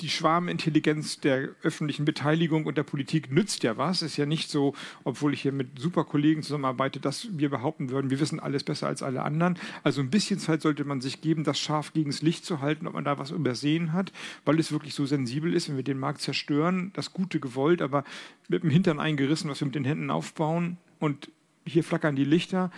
[0.01, 4.01] die Schwarmintelligenz der öffentlichen Beteiligung und der Politik nützt ja was.
[4.01, 8.11] Ist ja nicht so, obwohl ich hier mit super Kollegen zusammenarbeite, dass wir behaupten würden,
[8.11, 9.59] wir wissen alles besser als alle anderen.
[9.83, 12.87] Also ein bisschen Zeit sollte man sich geben, das scharf gegen das Licht zu halten,
[12.87, 14.13] ob man da was übersehen hat,
[14.47, 18.05] weil es wirklich so sensibel ist, wenn wir den Markt zerstören, das Gute gewollt, aber
[18.49, 21.31] mit dem Hintern eingerissen, was wir mit den Händen aufbauen und
[21.67, 22.71] hier flackern die Lichter,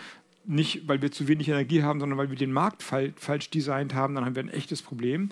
[0.46, 4.14] nicht weil wir zu wenig Energie haben, sondern weil wir den Markt falsch designt haben,
[4.14, 5.28] dann haben wir ein echtes Problem.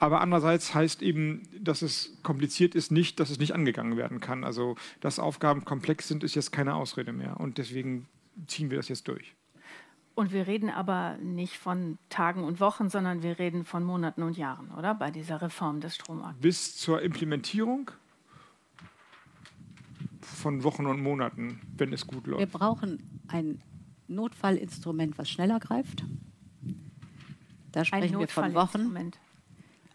[0.00, 4.44] Aber andererseits heißt eben, dass es kompliziert ist, nicht, dass es nicht angegangen werden kann.
[4.44, 7.38] Also, dass Aufgaben komplex sind, ist jetzt keine Ausrede mehr.
[7.38, 8.08] Und deswegen
[8.46, 9.34] ziehen wir das jetzt durch.
[10.14, 14.38] Und wir reden aber nicht von Tagen und Wochen, sondern wir reden von Monaten und
[14.38, 14.94] Jahren, oder?
[14.94, 16.40] Bei dieser Reform des Stromarktes.
[16.40, 17.90] Bis zur Implementierung
[20.22, 22.40] von Wochen und Monaten, wenn es gut läuft.
[22.40, 23.62] Wir brauchen ein
[24.08, 26.04] Notfallinstrument, was schneller greift.
[27.72, 29.12] Da sprechen wir von Wochen.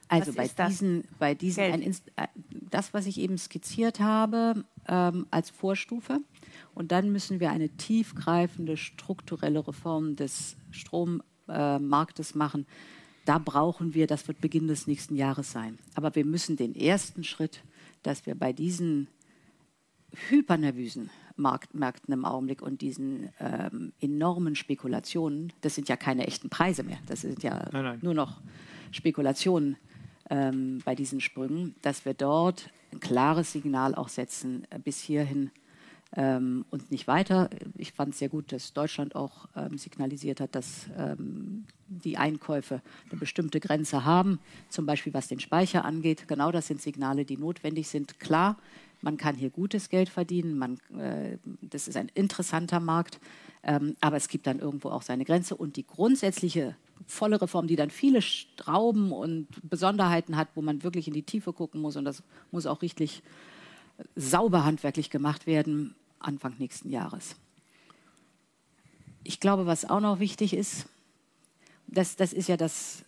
[0.07, 2.27] Also bei diesen, bei diesen ein, äh,
[2.69, 6.19] das, was ich eben skizziert habe ähm, als Vorstufe,
[6.73, 12.67] Und dann müssen wir eine tiefgreifende strukturelle Reform des Strommarktes äh, machen.
[13.25, 15.79] Da brauchen wir, das wird Beginn des nächsten Jahres sein.
[15.95, 17.63] Aber wir müssen den ersten Schritt,
[18.03, 19.07] dass wir bei diesen
[20.29, 26.49] hypernervösen Markt, Märkten im Augenblick und diesen ähm, enormen Spekulationen, das sind ja keine echten
[26.49, 27.99] Preise mehr, das sind ja nein, nein.
[28.01, 28.41] nur noch
[28.91, 29.75] Spekulationen
[30.29, 35.51] ähm, bei diesen Sprüngen, dass wir dort ein klares Signal auch setzen, äh, bis hierhin
[36.15, 37.49] ähm, und nicht weiter.
[37.77, 42.81] Ich fand es sehr gut, dass Deutschland auch ähm, signalisiert hat, dass ähm, die Einkäufe
[43.09, 46.27] eine bestimmte Grenze haben, zum Beispiel was den Speicher angeht.
[46.27, 48.19] Genau das sind Signale, die notwendig sind.
[48.19, 48.57] Klar,
[49.01, 53.19] man kann hier gutes Geld verdienen, man, äh, das ist ein interessanter Markt,
[53.63, 55.55] ähm, aber es gibt dann irgendwo auch seine Grenze.
[55.55, 56.75] Und die grundsätzliche
[57.07, 61.51] volle Reform, die dann viele Strauben und Besonderheiten hat, wo man wirklich in die Tiefe
[61.51, 63.21] gucken muss, und das muss auch richtig
[64.15, 65.95] sauber handwerklich gemacht werden,
[66.25, 67.35] Anfang nächsten Jahres.
[69.23, 70.87] Ich glaube, was auch noch wichtig ist,
[71.87, 73.03] das, das ist ja das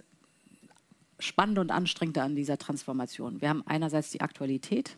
[1.19, 3.41] Spannende und Anstrengende an dieser Transformation.
[3.41, 4.97] Wir haben einerseits die Aktualität,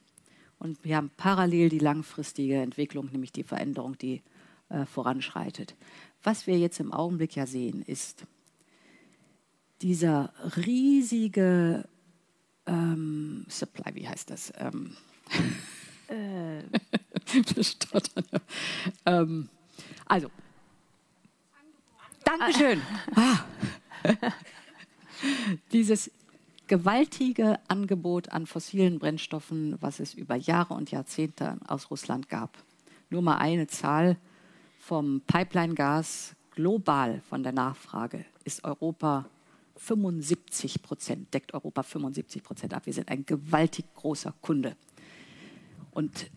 [0.59, 4.21] und wir haben parallel die langfristige Entwicklung, nämlich die Veränderung, die
[4.67, 5.75] äh, voranschreitet.
[6.21, 8.25] Was wir jetzt im Augenblick ja sehen, ist
[9.81, 11.87] dieser riesige
[12.65, 14.51] ähm, Supply, wie heißt das?
[14.57, 14.97] Ähm,
[15.31, 15.39] äh.
[19.05, 19.49] ähm,
[20.05, 20.29] also,
[22.23, 22.81] Dankeschön.
[23.15, 23.39] Ah.
[25.71, 26.11] Dieses
[26.67, 32.55] gewaltige Angebot an fossilen Brennstoffen, was es über Jahre und Jahrzehnte aus Russland gab.
[33.09, 34.17] Nur mal eine Zahl
[34.79, 39.25] vom Pipeline-Gas global von der Nachfrage ist Europa
[39.77, 42.85] 75 Prozent, deckt Europa 75 Prozent ab.
[42.85, 44.75] Wir sind ein gewaltig großer Kunde.
[45.91, 46.29] Und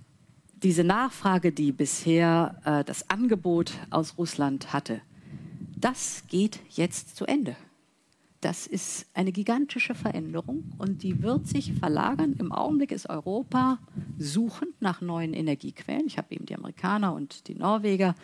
[0.62, 5.00] diese Nachfrage, die bisher äh, das Angebot aus Russland hatte,
[5.76, 7.56] das geht jetzt zu Ende.
[8.42, 12.34] Das ist eine gigantische Veränderung und die wird sich verlagern.
[12.40, 13.78] Im Augenblick ist Europa
[14.18, 16.06] suchend nach neuen Energiequellen.
[16.06, 18.16] Ich habe eben die Amerikaner und die Norweger,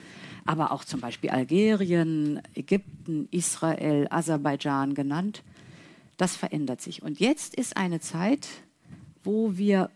[0.44, 5.44] aber auch zum Beispiel Algerien, Ägypten, Israel, Aserbaidschan genannt.
[6.16, 7.02] Das verändert sich.
[7.02, 8.48] Und jetzt ist eine Zeit,
[9.22, 9.88] wo wir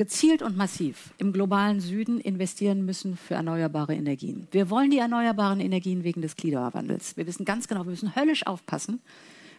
[0.00, 4.48] gezielt und massiv im globalen Süden investieren müssen für erneuerbare Energien.
[4.50, 7.18] Wir wollen die erneuerbaren Energien wegen des Klimawandels.
[7.18, 9.02] Wir wissen ganz genau, wir müssen höllisch aufpassen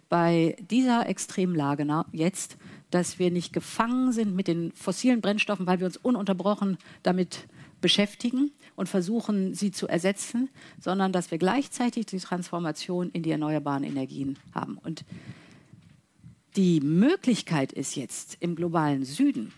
[0.09, 2.57] bei dieser Extremlage jetzt,
[2.89, 7.47] dass wir nicht gefangen sind mit den fossilen Brennstoffen, weil wir uns ununterbrochen damit
[7.79, 10.49] beschäftigen und versuchen, sie zu ersetzen,
[10.79, 14.79] sondern dass wir gleichzeitig die Transformation in die erneuerbaren Energien haben.
[14.79, 15.05] Und
[16.55, 19.53] die Möglichkeit ist jetzt im globalen Süden,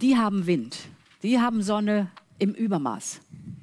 [0.00, 0.78] die haben Wind,
[1.22, 3.20] die haben Sonne im Übermaß.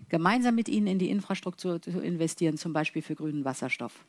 [0.10, 4.06] Gemeinsam mit ihnen in die Infrastruktur zu investieren, zum Beispiel für grünen Wasserstoff.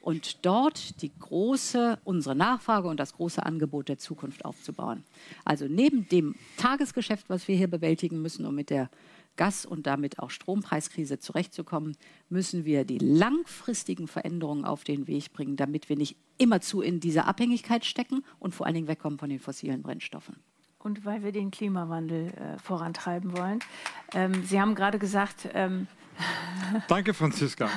[0.00, 5.02] Und dort die große, unsere Nachfrage und das große Angebot der Zukunft aufzubauen.
[5.44, 8.90] Also neben dem Tagesgeschäft, was wir hier bewältigen müssen, um mit der
[9.36, 11.96] Gas- und damit auch Strompreiskrise zurechtzukommen,
[12.28, 17.26] müssen wir die langfristigen Veränderungen auf den Weg bringen, damit wir nicht immerzu in dieser
[17.26, 20.36] Abhängigkeit stecken und vor allen Dingen wegkommen von den fossilen Brennstoffen
[20.84, 23.58] und weil wir den Klimawandel äh, vorantreiben wollen.
[24.14, 25.48] Ähm, Sie haben gerade gesagt.
[25.54, 25.88] Ähm
[26.88, 27.68] Danke, Franziska.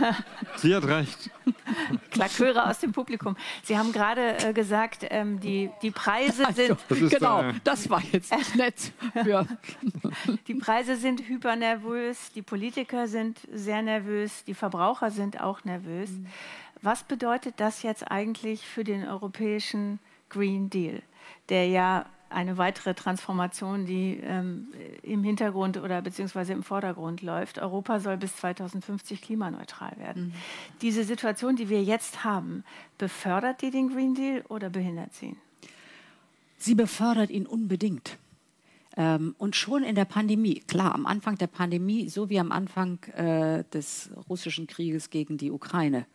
[0.58, 1.32] Sie hat recht.
[2.12, 3.36] Klaköre aus dem Publikum.
[3.64, 6.72] Sie haben gerade äh, gesagt, ähm, die, die Preise sind.
[6.72, 8.92] Also, das genau, äh, das war jetzt nett.
[9.26, 9.48] Ja.
[10.48, 16.12] Die Preise sind hypernervös, die Politiker sind sehr nervös, die Verbraucher sind auch nervös.
[16.12, 16.28] Mhm.
[16.84, 21.02] Was bedeutet das jetzt eigentlich für den europäischen Green Deal,
[21.50, 24.68] der ja eine weitere Transformation, die ähm,
[25.02, 27.60] im Hintergrund oder beziehungsweise im Vordergrund läuft.
[27.60, 30.28] Europa soll bis 2050 klimaneutral werden.
[30.28, 30.34] Mhm.
[30.82, 32.64] Diese Situation, die wir jetzt haben,
[32.98, 35.38] befördert die den Green Deal oder behindert sie ihn?
[36.58, 38.18] Sie befördert ihn unbedingt.
[38.98, 42.98] Ähm, und schon in der Pandemie, klar, am Anfang der Pandemie, so wie am Anfang
[43.14, 46.08] äh, des russischen Krieges gegen die Ukraine,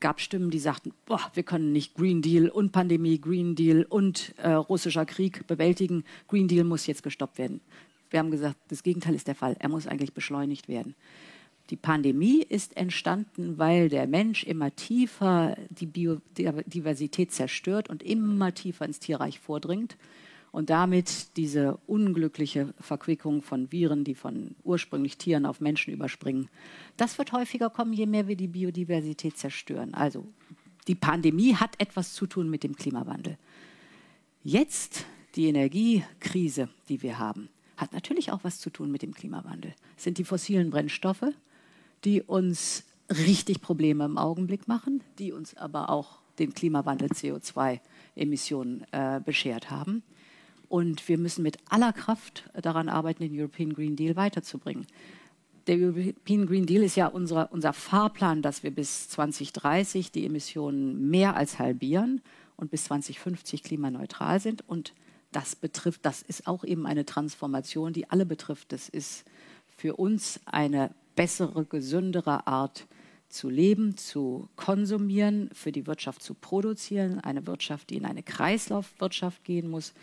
[0.00, 4.34] gab Stimmen, die sagten, boah, wir können nicht Green Deal und Pandemie, Green Deal und
[4.38, 6.04] äh, russischer Krieg bewältigen.
[6.28, 7.60] Green Deal muss jetzt gestoppt werden.
[8.10, 9.56] Wir haben gesagt, das Gegenteil ist der Fall.
[9.58, 10.94] Er muss eigentlich beschleunigt werden.
[11.70, 18.84] Die Pandemie ist entstanden, weil der Mensch immer tiefer die Biodiversität zerstört und immer tiefer
[18.84, 19.96] ins Tierreich vordringt
[20.52, 26.48] und damit diese unglückliche Verquickung von Viren, die von ursprünglich Tieren auf Menschen überspringen,
[26.96, 29.94] das wird häufiger kommen, je mehr wir die Biodiversität zerstören.
[29.94, 30.26] Also
[30.88, 33.38] die Pandemie hat etwas zu tun mit dem Klimawandel.
[34.42, 35.04] Jetzt
[35.36, 39.74] die Energiekrise, die wir haben, hat natürlich auch was zu tun mit dem Klimawandel.
[39.96, 41.32] Es sind die fossilen Brennstoffe,
[42.04, 49.20] die uns richtig Probleme im Augenblick machen, die uns aber auch den Klimawandel CO2-Emissionen äh,
[49.24, 50.02] beschert haben.
[50.70, 54.86] Und wir müssen mit aller Kraft daran arbeiten, den European Green Deal weiterzubringen.
[55.66, 61.10] Der European Green Deal ist ja unser, unser Fahrplan, dass wir bis 2030 die Emissionen
[61.10, 62.22] mehr als halbieren
[62.56, 64.62] und bis 2050 klimaneutral sind.
[64.68, 64.94] Und
[65.32, 68.70] das betrifft, das ist auch eben eine Transformation, die alle betrifft.
[68.70, 69.24] Das ist
[69.76, 72.86] für uns eine bessere, gesündere Art
[73.28, 79.42] zu leben, zu konsumieren, für die Wirtschaft zu produzieren, eine Wirtschaft, die in eine Kreislaufwirtschaft
[79.42, 79.94] gehen muss,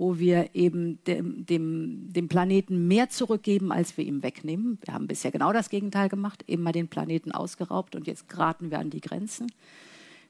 [0.00, 4.78] wo wir eben dem, dem, dem, Planeten mehr zurückgeben, als wir ihm wegnehmen.
[4.82, 8.78] Wir haben bisher genau das Gegenteil gemacht, mal den Planeten ausgeraubt und jetzt geraten wir
[8.78, 9.52] an die Grenzen.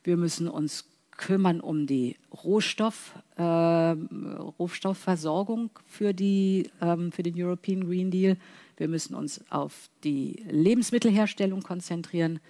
[0.03, 7.87] Wir müssen uns kümmern um die Rohstoff, äh, Rohstoffversorgung für, die, ähm, für den European
[7.87, 8.39] Green Deal.
[8.77, 12.41] Wir müssen uns auf die Lebensmittelherstellung konzentrieren.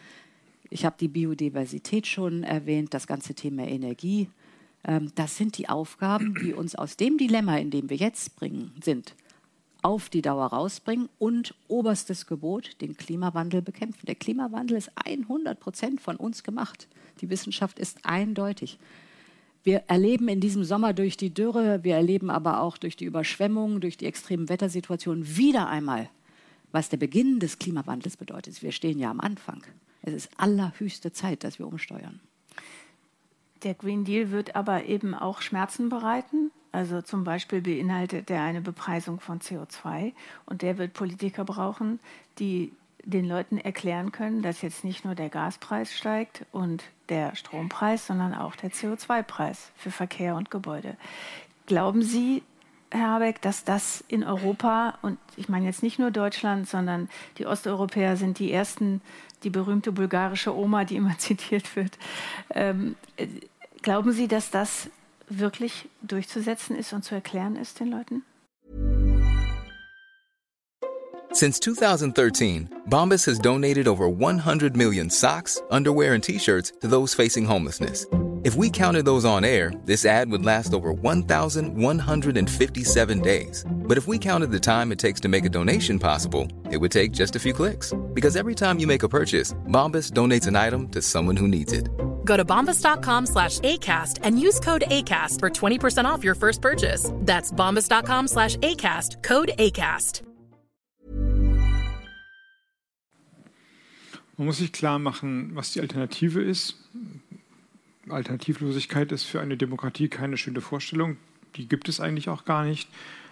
[0.70, 4.30] Ich habe die Biodiversität schon erwähnt, das ganze Thema Energie.
[4.84, 8.72] Ähm, das sind die Aufgaben, die uns aus dem Dilemma, in dem wir jetzt bringen,
[8.82, 9.14] sind,
[9.82, 14.06] auf die Dauer rausbringen und oberstes Gebot, den Klimawandel bekämpfen.
[14.06, 16.88] Der Klimawandel ist 100 Prozent von uns gemacht.
[17.20, 18.78] Die Wissenschaft ist eindeutig.
[19.62, 23.80] Wir erleben in diesem Sommer durch die Dürre, wir erleben aber auch durch die Überschwemmungen,
[23.80, 26.08] durch die extremen Wettersituationen wieder einmal
[26.72, 28.62] was der Beginn des Klimawandels bedeutet.
[28.62, 29.62] Wir stehen ja am Anfang.
[30.02, 32.20] Es ist allerhöchste Zeit, dass wir umsteuern.
[33.62, 36.50] Der Green Deal wird aber eben auch Schmerzen bereiten.
[36.72, 40.12] Also zum Beispiel beinhaltet er eine Bepreisung von CO2
[40.46, 41.98] und der wird Politiker brauchen,
[42.38, 42.72] die
[43.04, 48.34] den Leuten erklären können, dass jetzt nicht nur der Gaspreis steigt und der Strompreis, sondern
[48.34, 50.96] auch der CO2-Preis für Verkehr und Gebäude.
[51.66, 52.42] Glauben Sie,
[52.90, 57.46] Herr Habeck, dass das in Europa, und ich meine jetzt nicht nur Deutschland, sondern die
[57.46, 59.00] Osteuropäer sind die ersten,
[59.44, 61.98] die berühmte bulgarische Oma, die immer zitiert wird.
[62.50, 62.96] Ähm,
[63.82, 64.88] glauben Sie, dass das
[65.28, 68.22] wirklich durchzusetzen ist und zu erklären ist den Leuten?
[71.32, 77.46] Since 2013, Bombas has donated over 100 million socks, underwear and T-Shirts to those facing
[77.46, 78.04] homelessness.
[78.42, 83.66] If we counted those on air, this ad would last over 1,157 days.
[83.70, 86.90] But if we counted the time it takes to make a donation possible, it would
[86.90, 87.92] take just a few clicks.
[88.14, 91.74] Because every time you make a purchase, Bombas donates an item to someone who needs
[91.74, 91.90] it.
[92.30, 97.10] Go to bombas.com slash ACAST and use code ACAST for 20% off your first purchase.
[97.26, 100.22] That's bombas.com slash ACAST, code ACAST.
[104.36, 106.76] Man muss sich klar machen, was die Alternative ist.
[108.08, 111.16] Alternativlosigkeit ist für eine Demokratie keine schöne Vorstellung.
[111.56, 112.88] Die gibt es eigentlich auch gar nicht.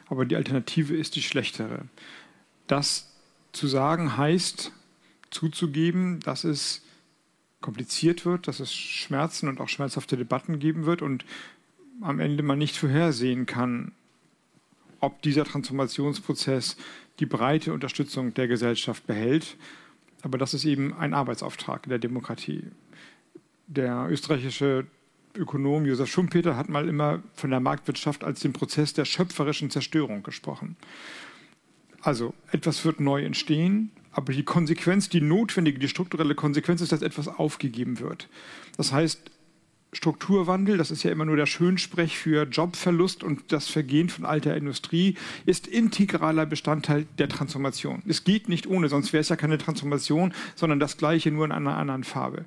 [0.09, 1.85] Aber die Alternative ist die schlechtere.
[2.67, 3.13] Das
[3.53, 4.73] zu sagen heißt,
[5.31, 6.83] zuzugeben, dass es
[7.61, 11.25] kompliziert wird, dass es Schmerzen und auch schmerzhafte Debatten geben wird und
[12.01, 13.93] am Ende man nicht vorhersehen kann,
[15.01, 16.77] ob dieser Transformationsprozess
[17.19, 19.57] die breite Unterstützung der Gesellschaft behält.
[20.23, 22.65] Aber das ist eben ein Arbeitsauftrag der Demokratie
[23.69, 24.87] der österreichische
[25.37, 30.23] Ökonom Josef Schumpeter hat mal immer von der Marktwirtschaft als den Prozess der schöpferischen Zerstörung
[30.23, 30.77] gesprochen.
[32.09, 37.03] Also etwas wird neu entstehen, aber die Konsequenz, die notwendige, die strukturelle Konsequenz ist, dass
[37.03, 38.31] etwas aufgegeben wird.
[38.79, 39.31] Das heißt,
[39.93, 44.57] Strukturwandel, das ist ja immer nur der Schönsprech für Jobverlust und das Vergehen von alter
[44.57, 48.03] Industrie, ist integraler Bestandteil der Transformation.
[48.07, 51.53] Es geht nicht ohne, sonst wäre es ja keine Transformation, sondern das Gleiche nur in
[51.53, 52.47] einer anderen Farbe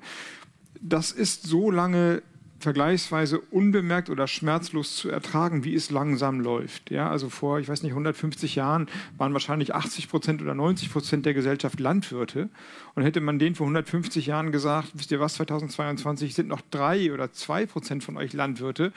[0.82, 2.22] das ist so lange
[2.62, 6.90] vergleichsweise unbemerkt oder schmerzlos zu ertragen, wie es langsam läuft.
[6.90, 11.26] Ja, also vor, ich weiß nicht, 150 Jahren waren wahrscheinlich 80 Prozent oder 90 Prozent
[11.26, 12.48] der Gesellschaft Landwirte.
[12.94, 17.12] Und hätte man denen vor 150 Jahren gesagt, wisst ihr was, 2022 sind noch drei
[17.12, 18.92] oder zwei Prozent von euch Landwirte.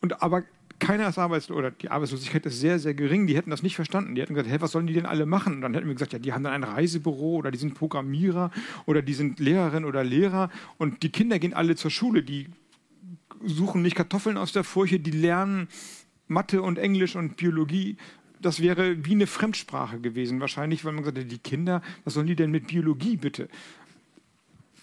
[0.00, 0.42] Und aber
[0.78, 3.26] keiner ist arbeitslos oder die Arbeitslosigkeit ist sehr, sehr gering.
[3.26, 4.14] Die hätten das nicht verstanden.
[4.14, 5.54] Die hätten gesagt, hey, was sollen die denn alle machen?
[5.54, 8.50] Und dann hätten wir gesagt, ja, die haben dann ein Reisebüro oder die sind Programmierer
[8.84, 12.22] oder die sind Lehrerin oder Lehrer und die Kinder gehen alle zur Schule.
[12.22, 12.48] Die
[13.46, 15.68] suchen nicht Kartoffeln aus der Furche, die lernen
[16.28, 17.96] Mathe und Englisch und Biologie.
[18.40, 22.26] Das wäre wie eine Fremdsprache gewesen, wahrscheinlich, weil man gesagt hätte, die Kinder, was sollen
[22.26, 23.48] die denn mit Biologie bitte?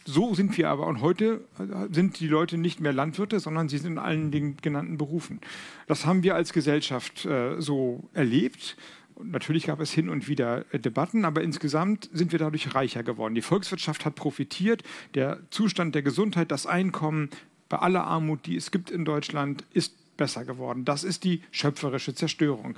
[0.05, 0.87] So sind wir aber.
[0.87, 4.57] Und heute äh, sind die Leute nicht mehr Landwirte, sondern sie sind in allen den
[4.57, 5.39] genannten Berufen.
[5.87, 8.75] Das haben wir als Gesellschaft äh, so erlebt.
[9.15, 13.03] Und natürlich gab es hin und wieder äh, Debatten, aber insgesamt sind wir dadurch reicher
[13.03, 13.35] geworden.
[13.35, 14.83] Die Volkswirtschaft hat profitiert.
[15.13, 17.29] Der Zustand der Gesundheit, das Einkommen
[17.69, 20.85] bei aller Armut, die es gibt in Deutschland, ist besser geworden.
[20.85, 22.75] Das ist die schöpferische Zerstörung.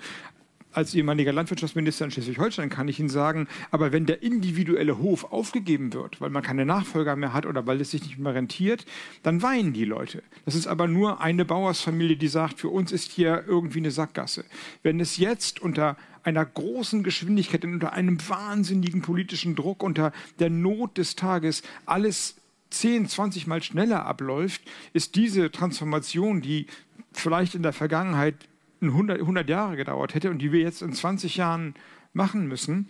[0.72, 5.94] als ehemaliger Landwirtschaftsminister in Schleswig-Holstein kann ich Ihnen sagen, aber wenn der individuelle Hof aufgegeben
[5.94, 8.86] wird, weil man keine Nachfolger mehr hat oder weil es sich nicht mehr rentiert,
[9.24, 10.22] dann weinen die Leute.
[10.44, 14.44] Das ist aber nur eine Bauersfamilie, die sagt, für uns ist hier irgendwie eine Sackgasse.
[14.84, 20.98] Wenn es jetzt unter einer großen Geschwindigkeit, unter einem wahnsinnigen politischen Druck, unter der Not
[20.98, 22.36] des Tages alles
[22.80, 24.62] 10, 20 Mal schneller abläuft,
[24.94, 26.68] ist diese Transformation, die
[27.14, 28.36] vielleicht in der Vergangenheit
[28.82, 31.76] 100, 100 Jahre gedauert hätte und die wir jetzt in 20 Jahren
[32.14, 32.90] machen müssen,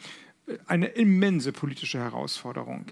[0.67, 2.85] eine immense politische Herausforderung.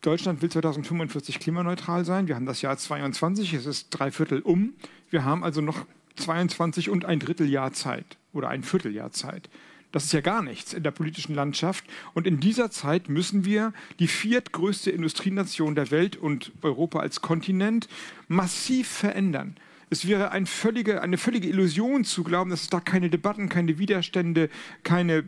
[0.00, 2.26] Deutschland will 2045 klimaneutral sein.
[2.26, 4.74] Wir haben das Jahr 22, es ist drei Viertel um.
[5.10, 5.84] Wir haben also noch
[6.16, 9.50] 22 und ein Dritteljahr Zeit oder ein Vierteljahr Zeit.
[9.92, 11.84] Das ist ja gar nichts in der politischen Landschaft.
[12.14, 17.88] Und in dieser Zeit müssen wir die viertgrößte Industrienation der Welt und Europa als Kontinent
[18.28, 19.56] massiv verändern.
[19.92, 23.78] Es wäre ein völlige, eine völlige Illusion zu glauben, dass es da keine Debatten, keine
[23.78, 24.48] Widerstände,
[24.84, 25.24] keine,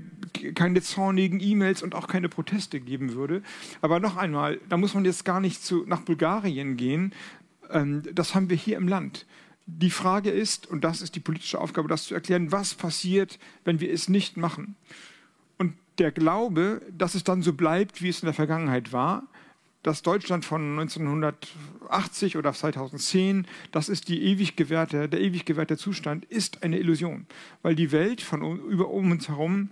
[0.55, 3.43] keine zornigen E-Mails und auch keine Proteste geben würde.
[3.81, 7.13] Aber noch einmal, da muss man jetzt gar nicht zu, nach Bulgarien gehen.
[7.71, 9.27] Ähm, das haben wir hier im Land.
[9.67, 13.81] Die Frage ist, und das ist die politische Aufgabe, das zu erklären, was passiert, wenn
[13.81, 14.77] wir es nicht machen.
[15.59, 19.25] Und der Glaube, dass es dann so bleibt, wie es in der Vergangenheit war,
[19.83, 26.25] das Deutschland von 1980 oder 2010, das ist die ewig gewährte, der ewig gewährte Zustand,
[26.27, 27.27] ist eine Illusion,
[27.63, 29.71] weil die Welt von über um uns herum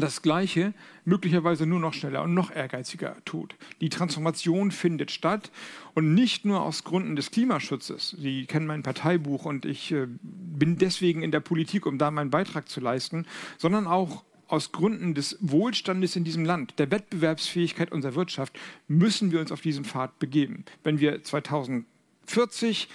[0.00, 0.74] das Gleiche
[1.04, 3.56] möglicherweise nur noch schneller und noch ehrgeiziger tut.
[3.80, 5.50] Die Transformation findet statt
[5.94, 8.16] und nicht nur aus Gründen des Klimaschutzes.
[8.18, 12.30] Sie kennen mein Parteibuch und ich äh, bin deswegen in der Politik, um da meinen
[12.30, 13.26] Beitrag zu leisten,
[13.58, 19.40] sondern auch aus Gründen des Wohlstandes in diesem Land, der Wettbewerbsfähigkeit unserer Wirtschaft, müssen wir
[19.40, 20.64] uns auf diesen Pfad begeben.
[20.84, 22.88] Wenn wir 2040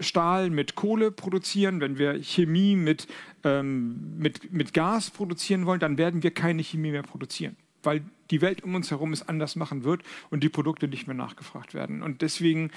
[0.00, 3.06] Stahl mit Kohle produzieren, wenn wir Chemie mit,
[3.44, 8.40] ähm, mit, mit Gas produzieren wollen, dann werden wir keine Chemie mehr produzieren, weil die
[8.40, 12.02] Welt um uns herum es anders machen wird und die Produkte nicht mehr nachgefragt werden.
[12.02, 12.70] Und deswegen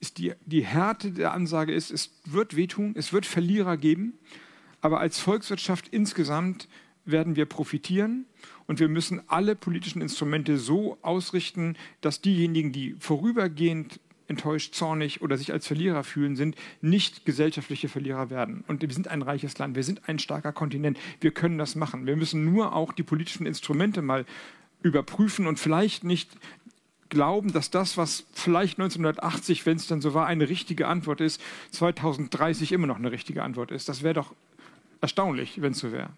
[0.00, 4.14] ist die, die Härte der Ansage ist, es wird wehtun, es wird Verlierer geben,
[4.80, 6.68] aber als Volkswirtschaft insgesamt
[7.04, 8.26] werden wir profitieren
[8.66, 15.36] und wir müssen alle politischen Instrumente so ausrichten, dass diejenigen, die vorübergehend enttäuscht, zornig oder
[15.36, 18.64] sich als Verlierer fühlen, sind nicht gesellschaftliche Verlierer werden.
[18.66, 22.06] Und wir sind ein reiches Land, wir sind ein starker Kontinent, wir können das machen.
[22.06, 24.24] Wir müssen nur auch die politischen Instrumente mal
[24.82, 26.30] überprüfen und vielleicht nicht
[27.08, 31.40] glauben, dass das, was vielleicht 1980, wenn es dann so war, eine richtige Antwort ist,
[31.70, 33.88] 2030 immer noch eine richtige Antwort ist.
[33.88, 34.34] Das wäre doch
[35.00, 36.10] erstaunlich, wenn es so wäre.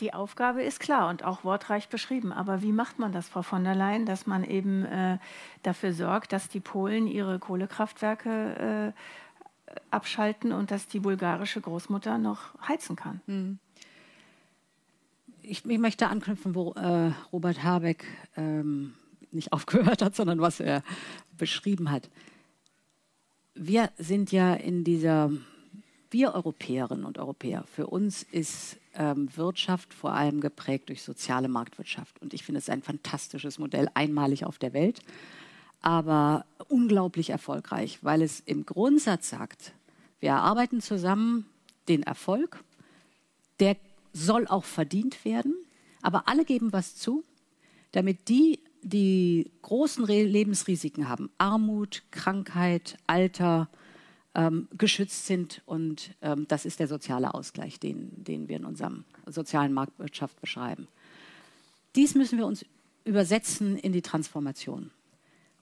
[0.00, 2.32] Die Aufgabe ist klar und auch wortreich beschrieben.
[2.32, 5.18] Aber wie macht man das, Frau von der Leyen, dass man eben äh,
[5.62, 12.54] dafür sorgt, dass die Polen ihre Kohlekraftwerke äh, abschalten und dass die bulgarische Großmutter noch
[12.66, 13.20] heizen kann?
[13.26, 13.58] Hm.
[15.42, 18.04] Ich, ich, möchte anknüpfen, wo äh, Robert Habeck
[18.36, 18.94] ähm,
[19.30, 20.82] nicht aufgehört hat, sondern was er
[21.36, 22.10] beschrieben hat.
[23.54, 25.30] Wir sind ja in dieser,
[26.14, 32.22] wir Europäerinnen und Europäer, für uns ist ähm, Wirtschaft vor allem geprägt durch soziale Marktwirtschaft.
[32.22, 35.00] Und ich finde es ein fantastisches Modell, einmalig auf der Welt,
[35.82, 39.72] aber unglaublich erfolgreich, weil es im Grundsatz sagt,
[40.20, 41.46] wir erarbeiten zusammen
[41.88, 42.62] den Erfolg,
[43.58, 43.76] der
[44.12, 45.52] soll auch verdient werden,
[46.00, 47.24] aber alle geben was zu,
[47.90, 53.68] damit die, die großen Lebensrisiken haben, Armut, Krankheit, Alter,
[54.34, 55.62] ähm, geschützt sind.
[55.66, 60.88] Und ähm, das ist der soziale Ausgleich, den, den wir in unserem sozialen Marktwirtschaft beschreiben.
[61.94, 62.64] Dies müssen wir uns
[63.04, 64.90] übersetzen in die Transformation.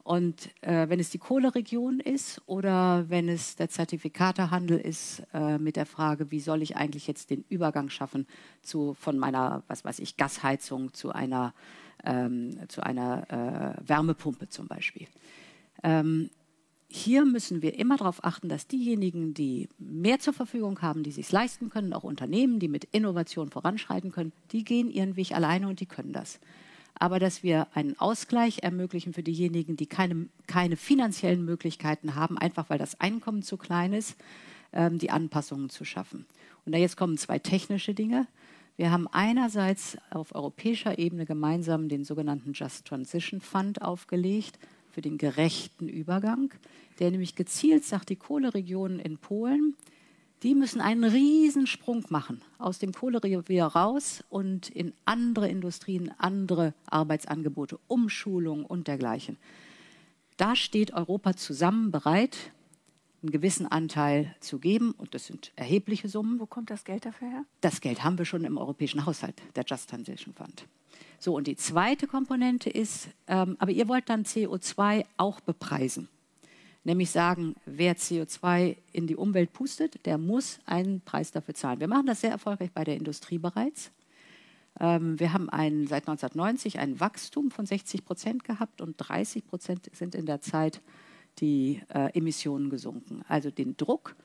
[0.05, 5.77] Und äh, wenn es die Kohleregion ist oder wenn es der Zertifikatehandel ist äh, mit
[5.77, 8.27] der Frage, wie soll ich eigentlich jetzt den Übergang schaffen
[8.63, 11.55] zu, von meiner, was weiß ich, Gasheizung zu einer,
[12.03, 15.07] ähm, zu einer äh, Wärmepumpe zum Beispiel.
[15.85, 16.31] Ähm,
[16.95, 21.33] hier müssen wir immer darauf achten, dass diejenigen, die mehr zur Verfügung haben, die sich
[21.33, 25.81] leisten können, auch Unternehmen, die mit Innovation voranschreiten können, die gehen ihren Weg alleine und
[25.81, 26.39] die können das.
[26.95, 32.69] Aber dass wir einen Ausgleich ermöglichen für diejenigen, die keine, keine finanziellen Möglichkeiten haben, einfach
[32.69, 34.17] weil das Einkommen zu klein ist,
[34.75, 36.27] ähm, die Anpassungen zu schaffen.
[36.67, 38.27] Und da jetzt kommen zwei technische Dinge.
[38.77, 44.59] Wir haben einerseits auf europäischer Ebene gemeinsam den sogenannten Just Transition Fund aufgelegt
[44.93, 46.53] für den gerechten Übergang
[46.99, 49.77] der nämlich gezielt sagt, die Kohleregionen in Polen,
[50.43, 57.79] die müssen einen Riesensprung machen aus dem Kohlerevier raus und in andere Industrien, andere Arbeitsangebote,
[57.87, 59.37] Umschulung und dergleichen.
[60.37, 62.53] Da steht Europa zusammen bereit,
[63.23, 64.93] einen gewissen Anteil zu geben.
[64.93, 66.41] Und das sind erhebliche Summen.
[66.41, 67.45] Wo kommt das Geld dafür her?
[67.61, 70.67] Das Geld haben wir schon im europäischen Haushalt, der Just Transition Fund.
[71.19, 76.09] So, und die zweite Komponente ist, ähm, aber ihr wollt dann CO2 auch bepreisen.
[76.85, 81.79] Nämlich sagen, wer CO2 in die Umwelt pustet, der muss einen Preis dafür zahlen.
[81.79, 83.93] Wir machen das sehr erfolgreich bei der Industrie bereits.
[84.81, 89.91] Ähm, wir haben ein, seit 1990 ein Wachstum von 60 Prozent gehabt und 30 Prozent
[89.93, 90.81] sind in der Zeit
[91.39, 93.25] die äh, Emissionen gesunken.
[93.29, 94.17] Also den Druck,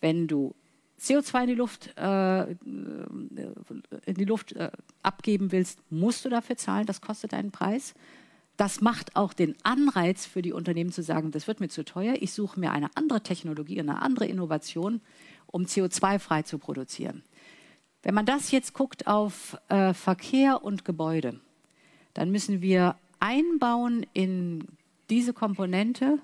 [0.00, 0.54] wenn du
[1.00, 4.70] CO2 in die Luft, äh, in die Luft äh,
[5.02, 6.86] abgeben willst, musst du dafür zahlen.
[6.86, 7.94] Das kostet einen Preis.
[8.56, 12.14] Das macht auch den Anreiz für die Unternehmen zu sagen, das wird mir zu teuer.
[12.20, 15.00] Ich suche mir eine andere Technologie, eine andere Innovation,
[15.46, 17.24] um CO2-frei zu produzieren.
[18.02, 21.40] Wenn man das jetzt guckt auf äh, Verkehr und Gebäude,
[22.12, 24.68] dann müssen wir einbauen in
[25.10, 26.18] diese Komponente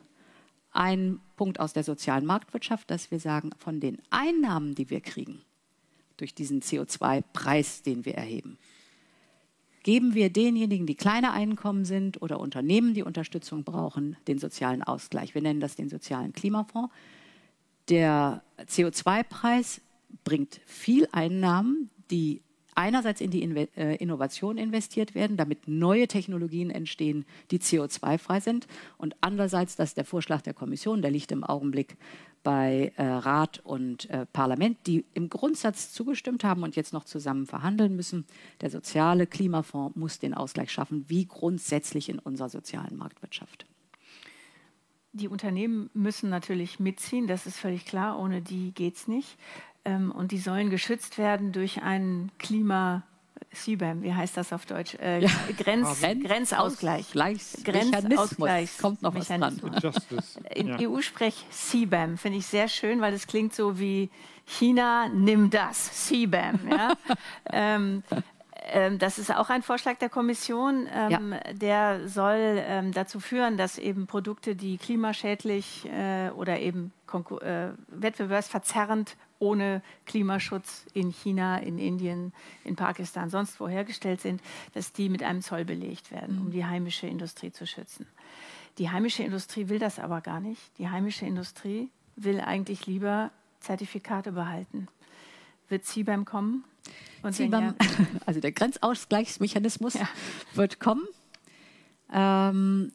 [0.72, 5.42] ein Punkt aus der sozialen Marktwirtschaft, dass wir sagen, von den Einnahmen, die wir kriegen,
[6.16, 8.58] durch diesen CO2-Preis, den wir erheben,
[9.82, 15.34] geben wir denjenigen, die kleine Einkommen sind oder Unternehmen, die Unterstützung brauchen, den sozialen Ausgleich.
[15.34, 16.92] Wir nennen das den sozialen Klimafonds.
[17.88, 19.80] Der CO2-Preis
[20.22, 22.42] bringt viel Einnahmen, die
[22.74, 28.66] einerseits in die äh, Innovation investiert werden, damit neue Technologien entstehen, die CO2-frei sind,
[28.98, 31.96] und andererseits, dass der Vorschlag der Kommission, der liegt im Augenblick
[32.42, 37.46] bei äh, Rat und äh, Parlament, die im Grundsatz zugestimmt haben und jetzt noch zusammen
[37.46, 38.24] verhandeln müssen.
[38.60, 43.66] Der soziale Klimafonds muss den Ausgleich schaffen, wie grundsätzlich in unserer sozialen Marktwirtschaft.
[45.12, 49.36] Die Unternehmen müssen natürlich mitziehen, das ist völlig klar, ohne die geht es nicht.
[49.84, 53.02] Ähm, und die sollen geschützt werden durch einen Klima
[53.52, 54.94] CBAM, wie heißt das auf Deutsch?
[54.96, 55.30] Äh, ja.
[55.58, 57.12] Grenz, Grenzausgleich.
[57.64, 58.78] Grenzausgleich.
[58.78, 59.60] Kommt noch was dran.
[60.54, 60.76] In ja.
[60.80, 64.10] EU-Sprech CBAM finde ich sehr schön, weil das klingt so wie
[64.46, 66.60] China, nimm das, CBAM.
[66.70, 66.92] Ja?
[67.52, 68.02] ähm,
[68.72, 70.86] ähm, das ist auch ein Vorschlag der Kommission.
[70.92, 71.52] Ähm, ja.
[71.52, 76.92] Der soll ähm, dazu führen, dass eben Produkte, die klimaschädlich äh, oder eben
[77.40, 82.32] äh, wettbewerbsverzerrend ohne Klimaschutz in China, in Indien,
[82.62, 84.40] in Pakistan, sonst wo hergestellt sind,
[84.74, 86.50] dass die mit einem Zoll belegt werden, um mhm.
[86.52, 88.06] die heimische Industrie zu schützen.
[88.78, 90.78] Die heimische Industrie will das aber gar nicht.
[90.78, 94.88] Die heimische Industrie will eigentlich lieber Zertifikate behalten.
[95.68, 96.64] Wird CBAM kommen?
[97.28, 97.74] CBAM,
[98.26, 100.08] also der Grenzausgleichsmechanismus ja.
[100.54, 101.06] wird kommen.
[102.12, 102.92] Ähm,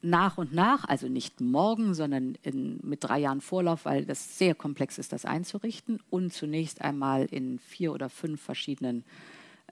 [0.00, 4.54] nach und nach, also nicht morgen, sondern in, mit drei Jahren Vorlauf, weil das sehr
[4.54, 9.04] komplex ist, das einzurichten und zunächst einmal in vier oder fünf verschiedenen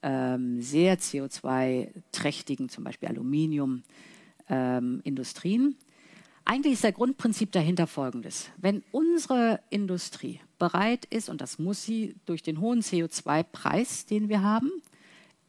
[0.02, 3.82] ähm, sehr CO2-trächtigen, zum Beispiel Aluminium,
[4.48, 5.76] ähm, Industrien.
[6.44, 8.50] Eigentlich ist der Grundprinzip dahinter folgendes.
[8.56, 14.42] Wenn unsere Industrie bereit ist, und das muss sie durch den hohen CO2-Preis, den wir
[14.42, 14.70] haben,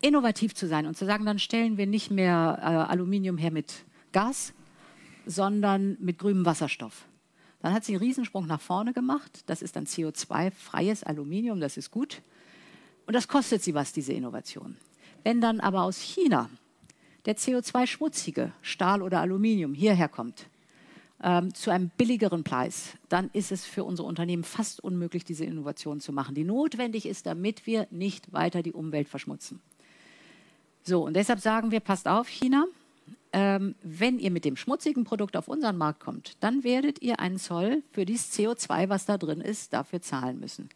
[0.02, 3.86] innovativ zu sein und zu sagen, dann stellen wir nicht mehr äh, Aluminium her mit
[4.12, 4.54] Gas,
[5.28, 7.06] sondern mit grünem Wasserstoff.
[7.60, 9.44] Dann hat sie einen Riesensprung nach vorne gemacht.
[9.48, 12.22] Das ist dann CO2-freies Aluminium, das ist gut.
[13.06, 14.78] Und das kostet sie was, diese Innovation.
[15.24, 16.50] Wenn dann aber aus China
[17.26, 20.48] der CO2-schmutzige Stahl oder Aluminium hierher kommt,
[21.22, 26.00] ähm, zu einem billigeren Preis, dann ist es für unsere Unternehmen fast unmöglich, diese Innovation
[26.00, 29.60] zu machen, die notwendig ist, damit wir nicht weiter die Umwelt verschmutzen.
[30.84, 32.66] So, und deshalb sagen wir, passt auf, China,
[33.34, 37.38] ähm, wenn ihr mit dem schmutzigen Produkt auf unseren Markt kommt, dann werdet ihr einen
[37.38, 40.70] Zoll für dieses CO2, was da drin ist, dafür zahlen müssen.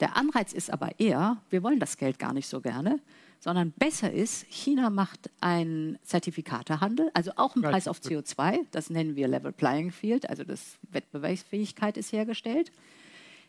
[0.00, 3.00] Der Anreiz ist aber eher, wir wollen das Geld gar nicht so gerne,
[3.38, 9.16] sondern besser ist, China macht einen Zertifikatehandel, also auch einen Preis auf CO2, das nennen
[9.16, 12.70] wir Level Playing Field, also das Wettbewerbsfähigkeit ist hergestellt.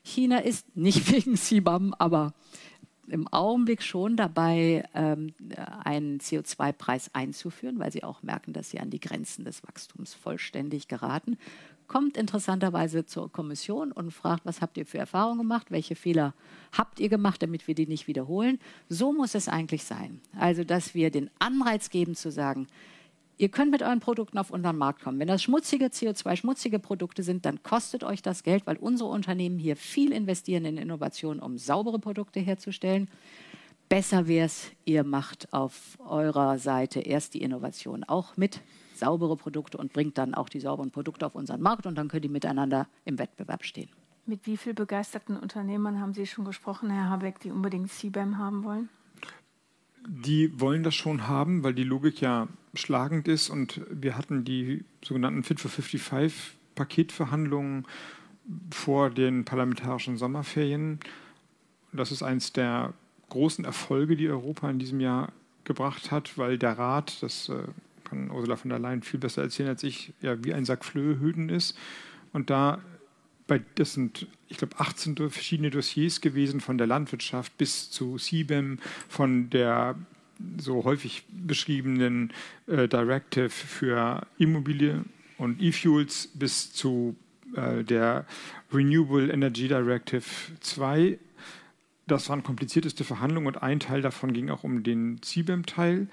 [0.03, 2.33] China ist nicht wegen CBAM, aber
[3.07, 5.33] im Augenblick schon dabei, ähm,
[5.83, 10.87] einen CO2-Preis einzuführen, weil sie auch merken, dass sie an die Grenzen des Wachstums vollständig
[10.87, 11.37] geraten.
[11.87, 16.33] Kommt interessanterweise zur Kommission und fragt, was habt ihr für Erfahrungen gemacht, welche Fehler
[16.71, 18.59] habt ihr gemacht, damit wir die nicht wiederholen.
[18.87, 20.21] So muss es eigentlich sein.
[20.39, 22.67] Also, dass wir den Anreiz geben zu sagen,
[23.37, 25.19] Ihr könnt mit euren Produkten auf unseren Markt kommen.
[25.19, 29.75] Wenn das schmutzige CO2-schmutzige Produkte sind, dann kostet euch das Geld, weil unsere Unternehmen hier
[29.75, 33.09] viel investieren in Innovation, um saubere Produkte herzustellen.
[33.89, 38.61] Besser wäre es, ihr macht auf eurer Seite erst die Innovation auch mit
[38.95, 42.21] saubere Produkte und bringt dann auch die sauberen Produkte auf unseren Markt und dann können
[42.21, 43.89] die miteinander im Wettbewerb stehen.
[44.25, 48.63] Mit wie vielen begeisterten Unternehmern haben Sie schon gesprochen, Herr Habeck, die unbedingt CBAM haben
[48.63, 48.89] wollen?
[50.07, 54.83] Die wollen das schon haben, weil die Logik ja schlagend ist und wir hatten die
[55.03, 57.85] sogenannten Fit for 55 Paketverhandlungen
[58.71, 60.99] vor den parlamentarischen Sommerferien.
[61.91, 62.93] Das ist eines der
[63.29, 65.31] großen Erfolge, die Europa in diesem Jahr
[65.63, 67.63] gebracht hat, weil der Rat, das äh,
[68.03, 71.49] kann Ursula von der Leyen viel besser erzählen als ich, ja wie ein Sack Flöhehüten
[71.49, 71.77] ist.
[72.33, 72.81] Und da,
[73.53, 78.79] bei, das sind, ich glaube, 18 verschiedene Dossiers gewesen, von der Landwirtschaft bis zu CBAM,
[79.07, 79.95] von der
[80.57, 82.33] so häufig beschriebenen
[82.65, 85.05] äh, Directive für Immobilie
[85.37, 87.15] und E-Fuels bis zu
[87.55, 88.25] äh, der
[88.73, 90.25] Renewable Energy Directive
[90.61, 91.19] 2.
[92.07, 96.07] Das waren komplizierteste Verhandlungen und ein Teil davon ging auch um den CBAM-Teil.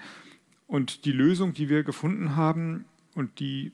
[0.67, 2.85] Und die Lösung, die wir gefunden haben
[3.15, 3.71] und die,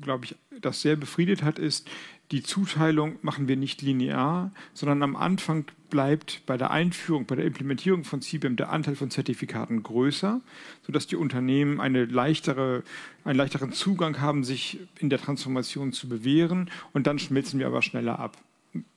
[0.00, 1.88] glaube ich, das sehr befriedet hat, ist,
[2.30, 7.46] die Zuteilung machen wir nicht linear, sondern am Anfang bleibt bei der Einführung, bei der
[7.46, 10.40] Implementierung von CBAM der Anteil von Zertifikaten größer,
[10.86, 12.82] sodass die Unternehmen eine leichtere,
[13.24, 16.70] einen leichteren Zugang haben, sich in der Transformation zu bewähren.
[16.92, 18.36] Und dann schmelzen wir aber schneller ab.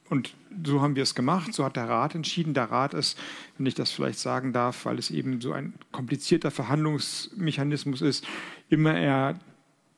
[0.09, 0.33] Und
[0.65, 2.53] so haben wir es gemacht, so hat der Rat entschieden.
[2.53, 3.17] Der Rat ist,
[3.57, 8.27] wenn ich das vielleicht sagen darf, weil es eben so ein komplizierter Verhandlungsmechanismus ist,
[8.67, 9.39] immer eher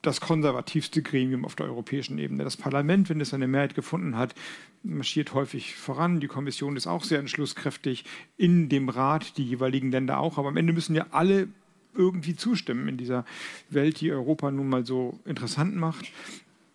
[0.03, 2.43] das konservativste Gremium auf der europäischen Ebene.
[2.43, 4.35] Das Parlament, wenn es eine Mehrheit gefunden hat,
[4.83, 6.19] marschiert häufig voran.
[6.19, 8.03] Die Kommission ist auch sehr entschlusskräftig,
[8.37, 10.37] in dem Rat die jeweiligen Länder auch.
[10.37, 11.47] Aber am Ende müssen ja alle
[11.95, 13.25] irgendwie zustimmen in dieser
[13.69, 16.11] Welt, die Europa nun mal so interessant macht.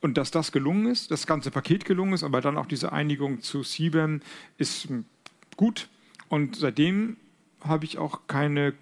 [0.01, 3.43] Und dass das gelungen ist, das ganze Paket gelungen ist, aber dann auch diese Einigung
[3.43, 4.23] zu CBAM
[4.57, 4.89] ist
[5.57, 5.89] gut.
[6.29, 7.19] Und seitdem
[7.61, 8.73] habe ich auch keine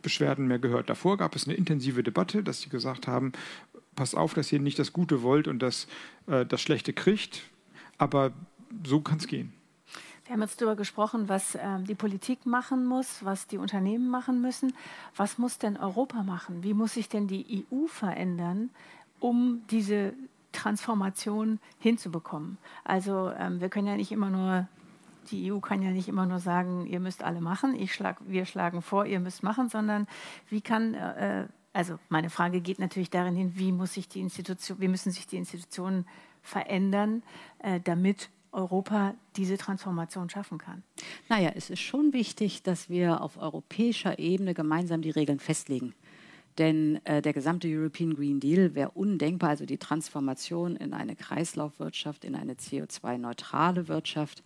[0.00, 0.90] Beschwerden mehr gehört.
[0.90, 3.32] Davor gab es eine intensive Debatte, dass sie gesagt haben,
[3.94, 5.86] passt auf, dass ihr nicht das Gute wollt und das,
[6.26, 7.42] äh, das Schlechte kriegt.
[7.98, 8.32] Aber
[8.84, 9.52] so kann es gehen.
[10.24, 14.40] Wir haben jetzt darüber gesprochen, was ähm, die Politik machen muss, was die Unternehmen machen
[14.40, 14.72] müssen.
[15.16, 16.62] Was muss denn Europa machen?
[16.62, 18.70] Wie muss sich denn die EU verändern,
[19.20, 20.14] um diese
[20.52, 22.58] Transformation hinzubekommen?
[22.84, 24.68] Also ähm, wir können ja nicht immer nur
[25.30, 28.44] die EU kann ja nicht immer nur sagen, ihr müsst alle machen, ich schlag, wir
[28.44, 30.08] schlagen vor, ihr müsst machen, sondern
[30.48, 34.80] wie kann äh, also meine Frage geht natürlich darin hin, wie, muss sich die Institution,
[34.80, 36.06] wie müssen sich die Institutionen
[36.42, 37.22] verändern,
[37.60, 40.82] äh, damit Europa diese Transformation schaffen kann?
[41.28, 45.94] Naja, es ist schon wichtig, dass wir auf europäischer Ebene gemeinsam die Regeln festlegen.
[46.58, 52.26] Denn äh, der gesamte European Green Deal wäre undenkbar, also die Transformation in eine Kreislaufwirtschaft,
[52.26, 54.42] in eine CO2-neutrale Wirtschaft,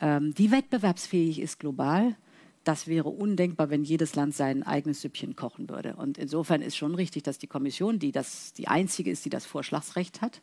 [0.00, 2.16] ähm, die wettbewerbsfähig ist global
[2.64, 5.96] das wäre undenkbar, wenn jedes Land sein eigenes Süppchen kochen würde.
[5.96, 9.46] Und insofern ist schon richtig, dass die Kommission, die das die einzige ist, die das
[9.46, 10.42] Vorschlagsrecht hat,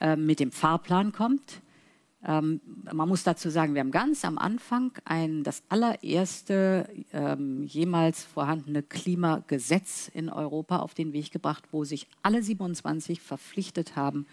[0.00, 1.60] äh, mit dem Fahrplan kommt.
[2.24, 2.60] Ähm,
[2.92, 8.84] man muss dazu sagen, wir haben ganz am Anfang ein, das allererste ähm, jemals vorhandene
[8.84, 14.26] Klimagesetz in Europa auf den Weg gebracht, wo sich alle 27 verpflichtet haben,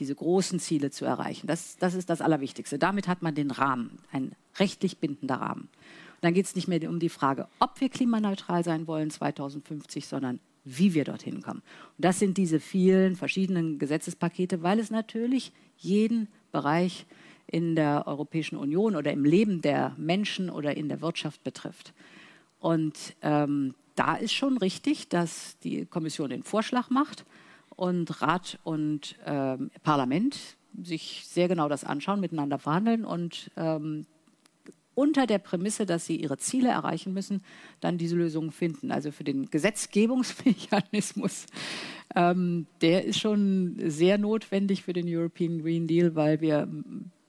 [0.00, 1.46] diese großen Ziele zu erreichen.
[1.46, 2.78] Das, das ist das Allerwichtigste.
[2.78, 5.68] Damit hat man den Rahmen, ein rechtlich bindender Rahmen.
[6.20, 10.40] Dann geht es nicht mehr um die Frage, ob wir klimaneutral sein wollen 2050, sondern
[10.64, 11.62] wie wir dorthin kommen.
[11.96, 17.06] Und das sind diese vielen verschiedenen Gesetzespakete, weil es natürlich jeden Bereich
[17.46, 21.94] in der Europäischen Union oder im Leben der Menschen oder in der Wirtschaft betrifft.
[22.58, 27.24] Und ähm, da ist schon richtig, dass die Kommission den Vorschlag macht
[27.70, 34.06] und Rat und ähm, Parlament sich sehr genau das anschauen, miteinander verhandeln und ähm,
[34.96, 37.44] unter der Prämisse, dass sie ihre Ziele erreichen müssen,
[37.80, 38.90] dann diese Lösungen finden.
[38.90, 41.46] Also für den Gesetzgebungsmechanismus,
[42.16, 46.66] ähm, der ist schon sehr notwendig für den European Green Deal, weil wir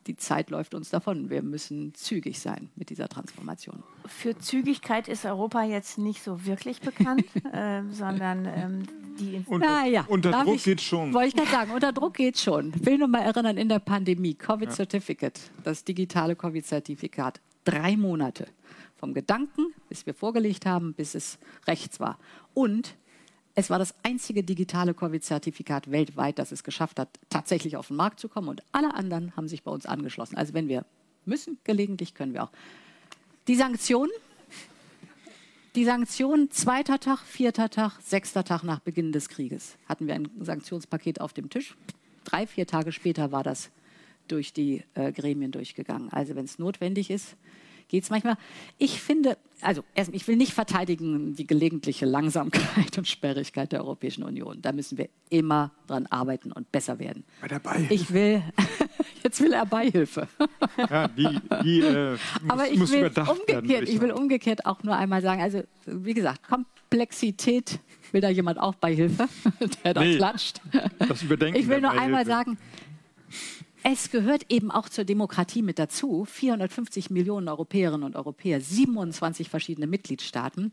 [0.07, 1.29] die Zeit läuft uns davon.
[1.29, 3.83] Wir müssen zügig sein mit dieser Transformation.
[4.05, 8.83] Für Zügigkeit ist Europa jetzt nicht so wirklich bekannt, äh, sondern ähm,
[9.19, 9.43] die.
[9.45, 11.13] Unter, ja, unter Druck ich, geht schon.
[11.13, 12.73] Wollte ich gerade sagen, unter Druck geht schon.
[12.75, 15.61] Ich will nur mal erinnern, in der Pandemie, Covid-Certificate, ja.
[15.63, 18.47] das digitale Covid-Zertifikat, drei Monate.
[18.95, 21.37] Vom Gedanken, bis wir vorgelegt haben, bis es
[21.67, 22.17] rechts war.
[22.53, 22.95] Und
[23.53, 28.19] es war das einzige digitale Covid-Zertifikat weltweit, das es geschafft hat, tatsächlich auf den Markt
[28.19, 28.47] zu kommen.
[28.47, 30.37] Und alle anderen haben sich bei uns angeschlossen.
[30.37, 30.85] Also wenn wir
[31.25, 32.51] müssen, gelegentlich können wir auch.
[33.47, 34.11] Die Sanktionen,
[35.75, 40.29] die Sanktionen, zweiter Tag, vierter Tag, sechster Tag nach Beginn des Krieges, hatten wir ein
[40.39, 41.75] Sanktionspaket auf dem Tisch.
[42.23, 43.69] Drei, vier Tage später war das
[44.27, 46.11] durch die äh, Gremien durchgegangen.
[46.11, 47.35] Also wenn es notwendig ist,
[47.87, 48.35] geht es manchmal.
[48.77, 54.23] Ich finde, also erst, ich will nicht verteidigen die gelegentliche Langsamkeit und Sperrigkeit der Europäischen
[54.23, 54.61] Union.
[54.61, 57.23] Da müssen wir immer dran arbeiten und besser werden.
[57.41, 57.93] Bei der Beihilfe.
[57.93, 58.43] Ich will,
[59.23, 60.27] jetzt will er Beihilfe.
[60.77, 63.87] Ja, die, die äh, muss, Aber ich muss will überdacht umgekehrt, werden.
[63.87, 67.79] Ich will umgekehrt auch nur einmal sagen, also wie gesagt, Komplexität
[68.11, 69.27] Will da jemand auch Beihilfe,
[69.83, 70.61] der da nee, klatscht?
[71.07, 72.57] Das Überdenken ich will nur einmal sagen,
[73.83, 76.25] es gehört eben auch zur Demokratie mit dazu.
[76.25, 80.71] 450 Millionen Europäerinnen und Europäer, 27 verschiedene Mitgliedstaaten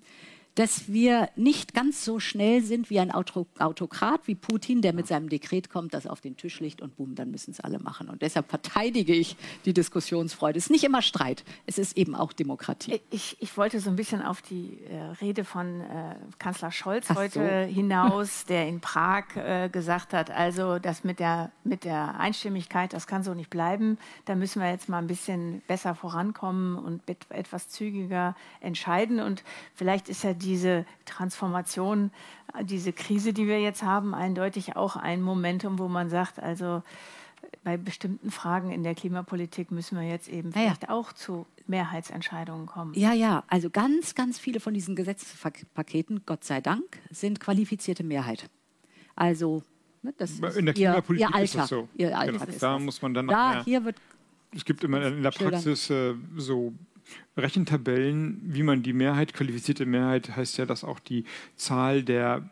[0.54, 5.28] dass wir nicht ganz so schnell sind wie ein Autokrat wie Putin, der mit seinem
[5.28, 8.08] Dekret kommt, das auf den Tisch legt und boom, dann müssen es alle machen.
[8.08, 10.58] Und deshalb verteidige ich die Diskussionsfreude.
[10.58, 13.00] Es ist nicht immer Streit, es ist eben auch Demokratie.
[13.10, 17.16] Ich, ich wollte so ein bisschen auf die äh, Rede von äh, Kanzler Scholz Ach
[17.16, 17.74] heute so.
[17.74, 23.06] hinaus, der in Prag äh, gesagt hat, also das mit der, mit der Einstimmigkeit, das
[23.08, 23.98] kann so nicht bleiben.
[24.24, 29.18] Da müssen wir jetzt mal ein bisschen besser vorankommen und etwas zügiger entscheiden.
[29.18, 29.42] Und
[29.74, 32.10] vielleicht ist ja diese Transformation,
[32.62, 36.82] diese Krise, die wir jetzt haben, eindeutig auch ein Momentum, wo man sagt, also
[37.62, 40.90] bei bestimmten Fragen in der Klimapolitik müssen wir jetzt eben vielleicht ja.
[40.90, 42.92] auch zu Mehrheitsentscheidungen kommen.
[42.94, 48.50] Ja, ja, also ganz, ganz viele von diesen Gesetzespaketen, Gott sei Dank, sind qualifizierte Mehrheit.
[49.16, 49.62] Also
[50.02, 51.88] ne, das ist in der Klimapolitik ihr, ihr Alter, ist das so.
[51.96, 52.58] Ihr Alter genau.
[52.58, 53.96] Da muss man dann da, hier wird
[54.54, 56.72] es gibt immer in der Praxis äh, so
[57.36, 61.24] Rechentabellen, wie man die Mehrheit, qualifizierte Mehrheit, heißt ja, dass auch die
[61.56, 62.48] Zahl der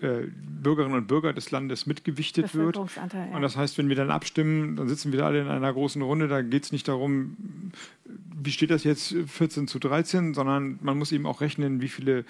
[0.00, 0.28] äh,
[0.62, 2.76] Bürgerinnen und Bürger des Landes mitgewichtet wird.
[2.76, 3.24] Ja.
[3.32, 6.28] Und das heißt, wenn wir dann abstimmen, dann sitzen wir alle in einer großen Runde.
[6.28, 7.72] Da geht es nicht darum,
[8.04, 12.24] wie steht das jetzt 14 zu 13, sondern man muss eben auch rechnen, wie viele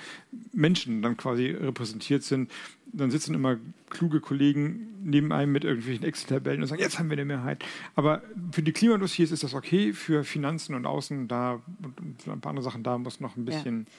[0.55, 2.51] Menschen dann quasi repräsentiert sind.
[2.93, 3.57] Dann sitzen immer
[3.91, 7.65] kluge Kollegen neben einem mit irgendwelchen Excel-Tabellen und sagen, jetzt haben wir eine Mehrheit.
[7.95, 8.23] Aber
[8.53, 12.65] für die Klimadossiers ist das okay, für Finanzen und Außen da und ein paar andere
[12.65, 13.81] Sachen da muss noch ein bisschen.
[13.81, 13.93] Ja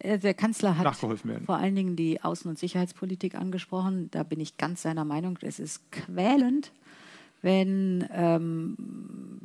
[0.00, 4.08] äh, der Kanzler hat vor allen Dingen die Außen- und Sicherheitspolitik angesprochen.
[4.10, 5.38] Da bin ich ganz seiner Meinung.
[5.42, 6.72] Es ist quälend,
[7.42, 8.76] wenn ähm,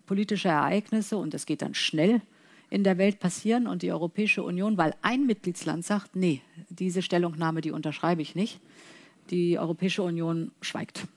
[0.05, 2.21] politische Ereignisse, und das geht dann schnell,
[2.69, 7.61] in der Welt passieren und die Europäische Union, weil ein Mitgliedsland sagt, nee, diese Stellungnahme,
[7.61, 8.59] die unterschreibe ich nicht,
[9.29, 11.07] die Europäische Union schweigt.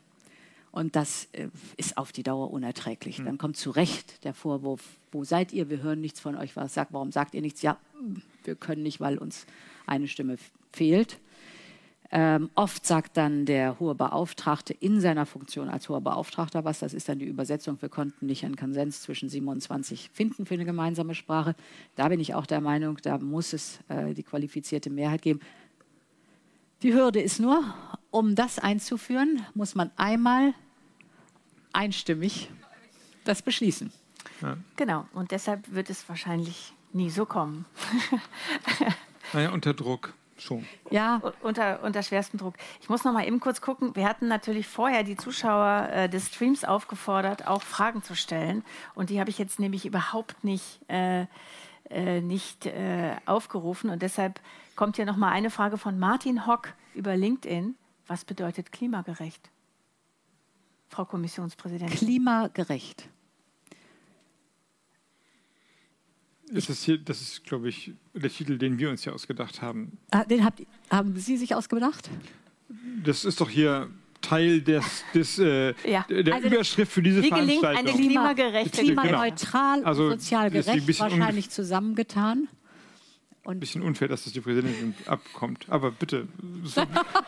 [0.70, 3.18] Und das äh, ist auf die Dauer unerträglich.
[3.18, 3.24] Hm.
[3.24, 5.70] Dann kommt zu Recht der Vorwurf, wo seid ihr?
[5.70, 6.56] Wir hören nichts von euch.
[6.56, 7.62] Was sagt, warum sagt ihr nichts?
[7.62, 7.78] Ja,
[8.44, 9.46] wir können nicht, weil uns
[9.86, 10.36] eine Stimme
[10.72, 11.18] fehlt.
[12.10, 16.78] Ähm, oft sagt dann der hohe Beauftragte in seiner Funktion als hoher Beauftragter was.
[16.78, 17.76] Das ist dann die Übersetzung.
[17.82, 21.54] Wir konnten nicht einen Konsens zwischen 27 finden für eine gemeinsame Sprache.
[21.96, 25.40] Da bin ich auch der Meinung, da muss es äh, die qualifizierte Mehrheit geben.
[26.82, 27.62] Die Hürde ist nur,
[28.10, 30.54] um das einzuführen, muss man einmal
[31.72, 32.50] einstimmig
[33.24, 33.92] das beschließen.
[34.40, 34.56] Ja.
[34.76, 37.66] Genau, und deshalb wird es wahrscheinlich nie so kommen.
[39.32, 40.66] naja, unter Druck schon.
[40.90, 42.54] Ja, unter, unter schwerstem Druck.
[42.80, 43.94] Ich muss noch mal eben kurz gucken.
[43.94, 48.64] Wir hatten natürlich vorher die Zuschauer äh, des Streams aufgefordert, auch Fragen zu stellen.
[48.94, 51.26] Und die habe ich jetzt nämlich überhaupt nicht, äh,
[51.90, 53.90] äh, nicht äh, aufgerufen.
[53.90, 54.40] Und deshalb
[54.76, 57.74] kommt hier noch mal eine Frage von Martin Hock über LinkedIn.
[58.08, 59.50] Was bedeutet klimagerecht?
[60.88, 61.96] Frau Kommissionspräsidentin.
[61.96, 63.08] Klimagerecht.
[66.50, 69.98] Ist das, hier, das ist, glaube ich, der Titel, den wir uns hier ausgedacht haben.
[70.10, 72.08] Ah, den habt, haben Sie sich ausgedacht?
[73.04, 73.90] Das ist doch hier
[74.22, 76.06] Teil des, des, äh, ja.
[76.08, 77.86] der also Überschrift für diese Veranstaltung.
[77.86, 79.88] Eine klimagerechte, klimaneutral, genau.
[79.88, 82.48] also, sozial gerecht, wahrscheinlich zusammengetan.
[83.48, 85.64] Ein bisschen unfair, dass das die Präsidentin abkommt.
[85.68, 86.28] Aber bitte,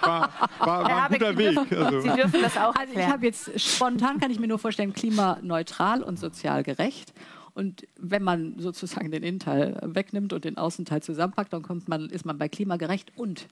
[0.03, 1.57] war, war, war ein guter Weg.
[1.73, 2.01] Also.
[2.03, 2.75] Sie dürfen das auch.
[2.75, 7.15] Also ich habe jetzt spontan kann ich mir nur vorstellen, klimaneutral und sozial gerecht.
[7.55, 12.27] Und wenn man sozusagen den Innenteil wegnimmt und den Außenteil zusammenpackt, dann kommt man, ist
[12.27, 13.49] man bei klimagerecht und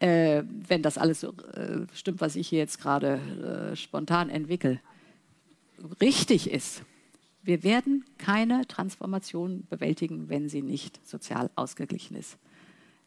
[0.00, 4.80] äh, wenn das alles so äh, stimmt, was ich hier jetzt gerade äh, spontan entwickle,
[6.00, 6.82] richtig ist,
[7.48, 12.36] wir werden keine Transformation bewältigen, wenn sie nicht sozial ausgeglichen ist.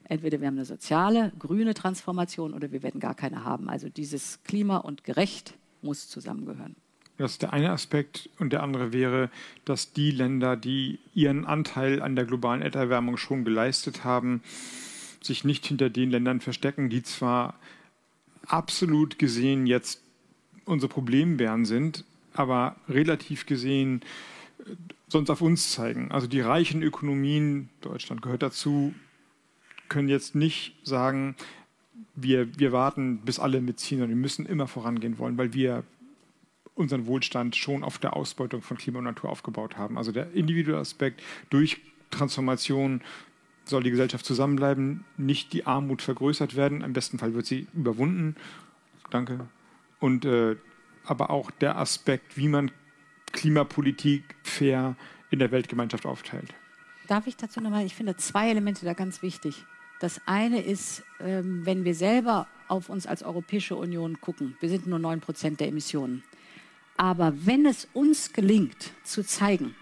[0.05, 3.69] Entweder wir haben eine soziale, grüne Transformation oder wir werden gar keine haben.
[3.69, 6.75] Also dieses Klima und gerecht muss zusammengehören.
[7.19, 8.31] Das ist der eine Aspekt.
[8.39, 9.29] Und der andere wäre,
[9.63, 14.41] dass die Länder, die ihren Anteil an der globalen Erderwärmung schon geleistet haben,
[15.21, 17.53] sich nicht hinter den Ländern verstecken, die zwar
[18.47, 20.01] absolut gesehen jetzt
[20.65, 24.01] unsere Problembären sind, aber relativ gesehen
[25.07, 26.11] sonst auf uns zeigen.
[26.11, 28.93] Also die reichen Ökonomien, Deutschland gehört dazu,
[29.89, 31.35] können jetzt nicht sagen,
[32.15, 35.83] wir, wir warten, bis alle mitziehen, sondern wir müssen immer vorangehen wollen, weil wir
[36.75, 39.97] unseren Wohlstand schon auf der Ausbeutung von Klima und Natur aufgebaut haben.
[39.97, 43.01] Also der individuelle Aspekt durch Transformation
[43.65, 46.81] soll die Gesellschaft zusammenbleiben, nicht die Armut vergrößert werden.
[46.81, 48.35] Im besten Fall wird sie überwunden.
[49.09, 49.47] Danke.
[49.99, 50.55] Und äh,
[51.05, 52.71] aber auch der Aspekt, wie man
[53.31, 54.95] Klimapolitik fair
[55.29, 56.53] in der Weltgemeinschaft aufteilt.
[57.07, 57.85] Darf ich dazu nochmal?
[57.85, 59.65] Ich finde zwei Elemente da ganz wichtig.
[59.99, 64.87] Das eine ist, ähm, wenn wir selber auf uns als Europäische Union gucken, wir sind
[64.87, 66.23] nur 9 Prozent der Emissionen.
[66.97, 69.75] Aber wenn es uns gelingt, zu zeigen,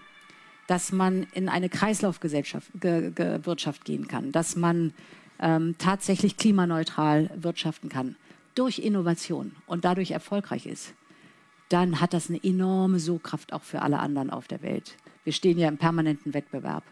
[0.66, 3.40] dass man in eine Kreislaufwirtschaft ge, ge,
[3.84, 4.92] gehen kann, dass man
[5.40, 8.16] ähm, tatsächlich klimaneutral wirtschaften kann,
[8.54, 10.94] durch Innovation und dadurch erfolgreich ist,
[11.70, 14.96] dann hat das eine enorme Sogkraft auch für alle anderen auf der Welt.
[15.24, 16.84] Wir stehen ja im permanenten Wettbewerb.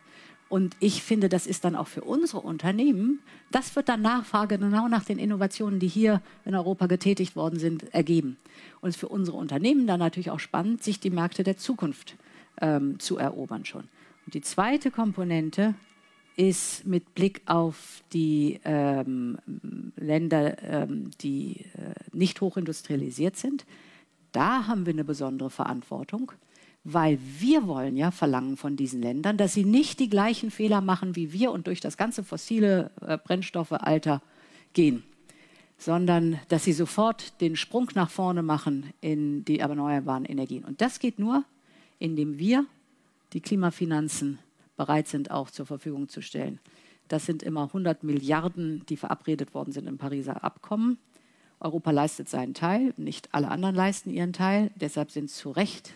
[0.48, 3.20] Und ich finde, das ist dann auch für unsere Unternehmen,
[3.50, 7.92] das wird dann Nachfrage genau nach den Innovationen, die hier in Europa getätigt worden sind,
[7.92, 8.38] ergeben.
[8.80, 12.16] Und es ist für unsere Unternehmen dann natürlich auch spannend, sich die Märkte der Zukunft
[12.62, 13.84] ähm, zu erobern schon.
[14.24, 15.74] Und die zweite Komponente
[16.36, 19.38] ist mit Blick auf die ähm,
[19.96, 23.66] Länder, ähm, die äh, nicht hochindustrialisiert sind,
[24.32, 26.32] da haben wir eine besondere Verantwortung,
[26.84, 31.16] weil wir wollen ja verlangen von diesen Ländern, dass sie nicht die gleichen Fehler machen
[31.16, 34.22] wie wir und durch das ganze fossile äh, Brennstoffealter
[34.72, 35.02] gehen,
[35.76, 40.64] sondern dass sie sofort den Sprung nach vorne machen in die erneuerbaren Energien.
[40.64, 41.44] Und das geht nur,
[41.98, 42.66] indem wir
[43.32, 44.38] die Klimafinanzen
[44.76, 46.60] bereit sind, auch zur Verfügung zu stellen.
[47.08, 50.98] Das sind immer 100 Milliarden, die verabredet worden sind im Pariser Abkommen.
[51.60, 54.70] Europa leistet seinen Teil, nicht alle anderen leisten ihren Teil.
[54.76, 55.92] Deshalb sind zu Recht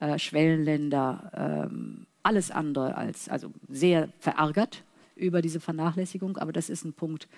[0.00, 4.82] äh, Schwellenländer ähm, alles andere als, also sehr verärgert
[5.14, 6.36] über diese Vernachlässigung.
[6.38, 7.28] Aber das ist ein Punkt,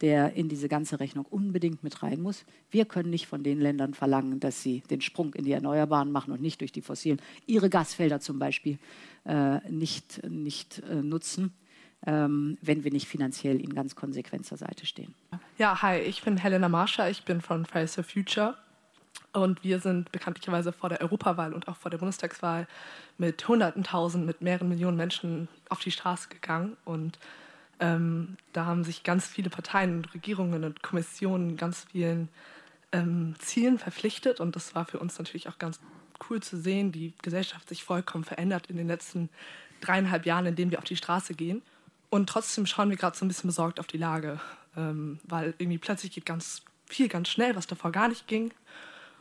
[0.00, 2.44] der in diese ganze Rechnung unbedingt mit rein muss.
[2.70, 6.32] Wir können nicht von den Ländern verlangen, dass sie den Sprung in die Erneuerbaren machen
[6.32, 8.78] und nicht durch die fossilen, ihre Gasfelder zum Beispiel,
[9.24, 11.52] äh, nicht, nicht äh, nutzen,
[12.06, 15.14] ähm, wenn wir nicht finanziell ihnen ganz konsequent zur Seite stehen.
[15.58, 18.56] Ja, hi, ich bin Helena Marscher, ich bin von Fridays for Future.
[19.34, 22.66] Und wir sind bekanntlicherweise vor der Europawahl und auch vor der Bundestagswahl
[23.18, 27.18] mit Hunderten Tausend, mit mehreren Millionen Menschen auf die Straße gegangen und
[27.80, 32.28] ähm, da haben sich ganz viele Parteien und Regierungen und Kommissionen ganz vielen
[32.92, 34.40] ähm, Zielen verpflichtet.
[34.40, 35.80] Und das war für uns natürlich auch ganz
[36.28, 39.28] cool zu sehen, die Gesellschaft sich vollkommen verändert in den letzten
[39.80, 41.62] dreieinhalb Jahren, in denen wir auf die Straße gehen.
[42.10, 44.40] Und trotzdem schauen wir gerade so ein bisschen besorgt auf die Lage,
[44.76, 48.52] ähm, weil irgendwie plötzlich geht ganz viel ganz schnell, was davor gar nicht ging.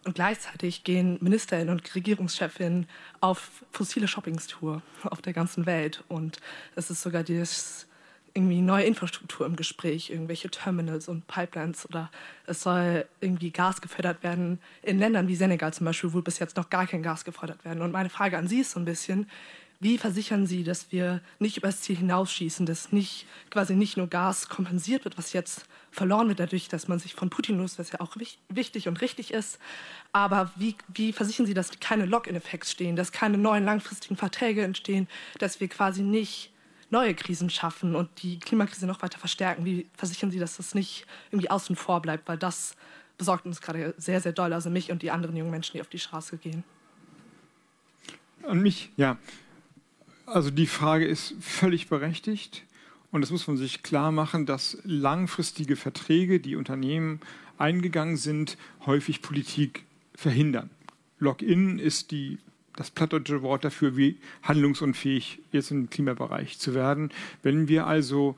[0.05, 2.88] Und gleichzeitig gehen Ministerinnen und Regierungschefinnen
[3.19, 6.03] auf fossile Shoppingstour auf der ganzen Welt.
[6.07, 6.39] Und
[6.75, 7.88] es ist sogar das
[8.33, 12.11] irgendwie neue Infrastruktur im Gespräch, irgendwelche Terminals und Pipelines oder
[12.45, 16.55] es soll irgendwie Gas gefördert werden in Ländern wie Senegal zum Beispiel, wo bis jetzt
[16.55, 17.81] noch gar kein Gas gefördert werden.
[17.81, 19.27] Und meine Frage an Sie ist so ein bisschen,
[19.80, 24.49] wie versichern Sie, dass wir nicht übers Ziel hinausschießen, dass nicht quasi nicht nur Gas
[24.49, 27.99] kompensiert wird, was jetzt verloren wird dadurch, dass man sich von Putin löst, was ja
[27.99, 28.15] auch
[28.49, 29.59] wichtig und richtig ist.
[30.11, 35.07] Aber wie, wie versichern Sie, dass keine Lock-in-Effekte stehen, dass keine neuen langfristigen Verträge entstehen,
[35.38, 36.51] dass wir quasi nicht
[36.89, 39.63] neue Krisen schaffen und die Klimakrise noch weiter verstärken?
[39.63, 42.28] Wie versichern Sie, dass das nicht irgendwie außen vor bleibt?
[42.28, 42.75] Weil das
[43.17, 45.89] besorgt uns gerade sehr, sehr doll, also mich und die anderen jungen Menschen, die auf
[45.89, 46.63] die Straße gehen.
[48.43, 49.17] An mich, ja.
[50.28, 52.63] Also die Frage ist völlig berechtigt.
[53.11, 57.21] Und das muss man sich klar machen, dass langfristige Verträge, die Unternehmen
[57.57, 60.69] eingegangen sind, häufig Politik verhindern.
[61.17, 62.39] Lock-in ist die
[62.75, 67.09] das plattdeutsche Wort dafür, wie handlungsunfähig jetzt im Klimabereich zu werden.
[67.41, 68.36] Wenn wir also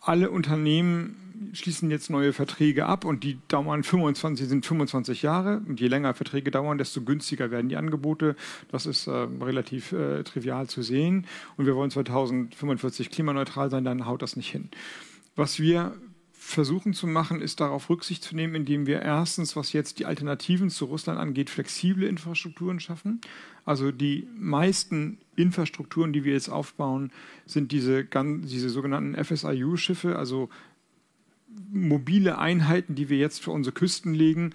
[0.00, 1.16] alle Unternehmen
[1.52, 5.60] schließen jetzt neue Verträge ab und die dauern 25, sind 25 Jahre.
[5.66, 8.36] Und je länger Verträge dauern, desto günstiger werden die Angebote.
[8.70, 11.26] Das ist äh, relativ äh, trivial zu sehen.
[11.56, 14.68] Und wir wollen 2045 klimaneutral sein, dann haut das nicht hin.
[15.36, 15.94] Was wir
[16.48, 20.70] versuchen zu machen, ist darauf Rücksicht zu nehmen, indem wir erstens, was jetzt die Alternativen
[20.70, 23.20] zu Russland angeht, flexible Infrastrukturen schaffen.
[23.66, 27.12] Also die meisten Infrastrukturen, die wir jetzt aufbauen,
[27.44, 30.48] sind diese, diese sogenannten FSIU-Schiffe, also
[31.70, 34.54] mobile Einheiten, die wir jetzt für unsere Küsten legen,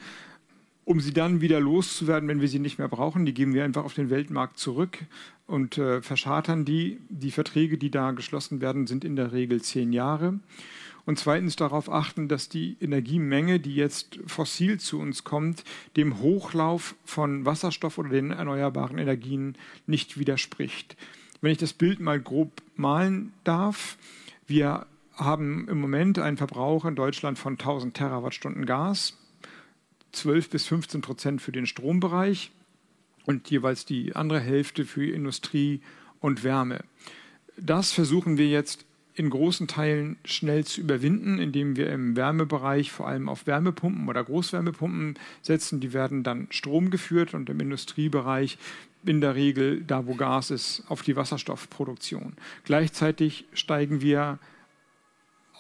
[0.86, 3.26] um sie dann wieder loszuwerden, wenn wir sie nicht mehr brauchen.
[3.26, 5.00] Die geben wir einfach auf den Weltmarkt zurück
[5.48, 7.00] und äh, verschartern die.
[7.10, 10.40] Die Verträge, die da geschlossen werden, sind in der Regel zehn Jahre.
[11.06, 15.64] Und zweitens darauf achten, dass die Energiemenge, die jetzt fossil zu uns kommt,
[15.98, 20.96] dem Hochlauf von Wasserstoff oder den erneuerbaren Energien nicht widerspricht.
[21.42, 23.98] Wenn ich das Bild mal grob malen darf,
[24.48, 24.86] wir
[25.16, 29.18] haben im Moment einen Verbrauch in Deutschland von 1000 Terawattstunden Gas,
[30.12, 32.52] 12 bis 15 Prozent für den Strombereich
[33.26, 35.82] und jeweils die andere Hälfte für Industrie
[36.20, 36.84] und Wärme.
[37.58, 38.86] Das versuchen wir jetzt
[39.16, 44.24] in großen Teilen schnell zu überwinden, indem wir im Wärmebereich vor allem auf Wärmepumpen oder
[44.24, 45.80] Großwärmepumpen setzen.
[45.80, 48.58] Die werden dann Strom geführt und im Industriebereich
[49.06, 52.34] in der Regel, da wo Gas ist, auf die Wasserstoffproduktion.
[52.64, 54.40] Gleichzeitig steigen wir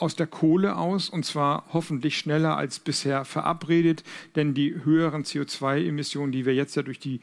[0.04, 4.04] aus der Kohle aus und zwar hoffentlich schneller als bisher verabredet,
[4.36, 7.22] denn die höheren CO2-Emissionen, die wir jetzt ja durch die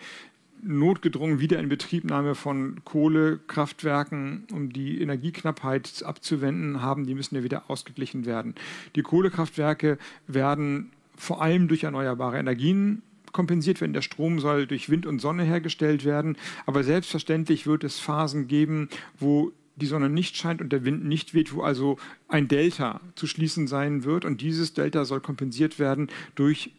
[0.63, 8.55] notgedrungen Wiederinbetriebnahme von Kohlekraftwerken, um die Energieknappheit abzuwenden haben, die müssen ja wieder ausgeglichen werden.
[8.97, 13.03] Die Kohlekraftwerke werden vor allem durch erneuerbare Energien
[13.33, 13.93] kompensiert werden.
[13.93, 16.37] Der Strom soll durch Wind und Sonne hergestellt werden.
[16.67, 21.35] Aber selbstverständlich wird es Phasen geben, wo die Sonne nicht scheint und der Wind nicht
[21.35, 24.25] weht, wo also ein Delta zu schließen sein wird.
[24.25, 26.73] Und dieses Delta soll kompensiert werden durch,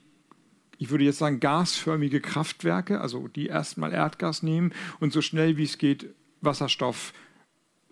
[0.78, 5.64] ich würde jetzt sagen, gasförmige Kraftwerke, also die erstmal Erdgas nehmen und so schnell wie
[5.64, 7.14] es geht Wasserstoff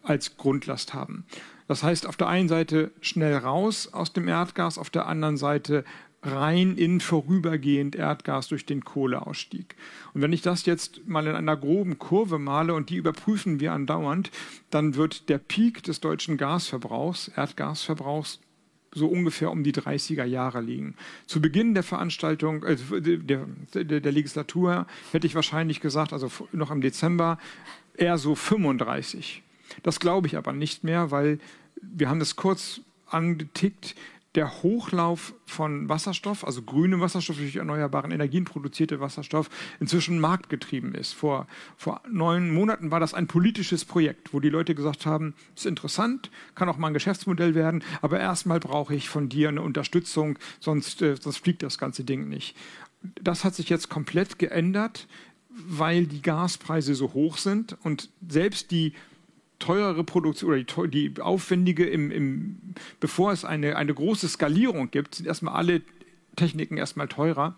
[0.01, 1.25] als Grundlast haben.
[1.67, 5.83] Das heißt, auf der einen Seite schnell raus aus dem Erdgas, auf der anderen Seite
[6.21, 9.75] rein in vorübergehend Erdgas durch den Kohleausstieg.
[10.13, 13.71] Und wenn ich das jetzt mal in einer groben Kurve male und die überprüfen wir
[13.71, 14.31] andauernd,
[14.69, 18.39] dann wird der Peak des deutschen Gasverbrauchs, Erdgasverbrauchs,
[18.91, 20.95] so ungefähr um die 30er Jahre liegen.
[21.27, 26.71] Zu Beginn der Veranstaltung, äh, der, der, der Legislatur, hätte ich wahrscheinlich gesagt, also noch
[26.71, 27.37] im Dezember,
[27.95, 29.43] eher so 35.
[29.83, 31.39] Das glaube ich aber nicht mehr, weil
[31.81, 33.95] wir haben das kurz angetickt
[34.35, 39.49] der Hochlauf von Wasserstoff, also grünem Wasserstoff durch erneuerbaren Energien produzierte Wasserstoff,
[39.79, 41.13] inzwischen marktgetrieben ist.
[41.13, 45.65] Vor, vor neun Monaten war das ein politisches Projekt, wo die Leute gesagt haben, ist
[45.65, 50.37] interessant, kann auch mal ein Geschäftsmodell werden, aber erstmal brauche ich von dir eine Unterstützung,
[50.59, 52.55] sonst, äh, sonst fliegt das ganze Ding nicht.
[53.21, 55.07] Das hat sich jetzt komplett geändert,
[55.49, 58.93] weil die Gaspreise so hoch sind und selbst die
[59.59, 62.57] teurere Produktion oder die, die aufwendige, im, im,
[62.99, 65.81] bevor es eine, eine große Skalierung gibt, sind erstmal alle
[66.35, 67.55] Techniken erstmal teurer.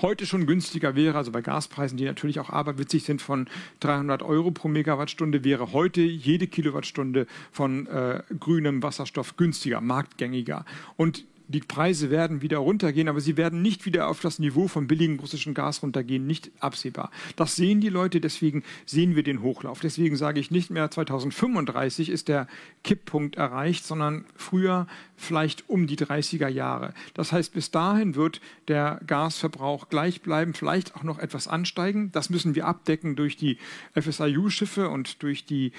[0.00, 3.48] Heute schon günstiger wäre, also bei Gaspreisen, die natürlich auch aberwitzig sind, von
[3.80, 10.64] 300 Euro pro Megawattstunde, wäre heute jede Kilowattstunde von äh, grünem Wasserstoff günstiger, marktgängiger.
[10.96, 14.86] Und die Preise werden wieder runtergehen, aber sie werden nicht wieder auf das Niveau von
[14.86, 17.10] billigem russischen Gas runtergehen, nicht absehbar.
[17.36, 19.80] Das sehen die Leute, deswegen sehen wir den Hochlauf.
[19.80, 22.48] Deswegen sage ich nicht mehr 2035 ist der
[22.82, 24.86] Kipppunkt erreicht, sondern früher
[25.16, 26.94] vielleicht um die 30er Jahre.
[27.14, 32.10] Das heißt, bis dahin wird der Gasverbrauch gleich bleiben, vielleicht auch noch etwas ansteigen.
[32.12, 33.58] Das müssen wir abdecken durch die
[33.94, 35.72] FSIU-Schiffe und durch die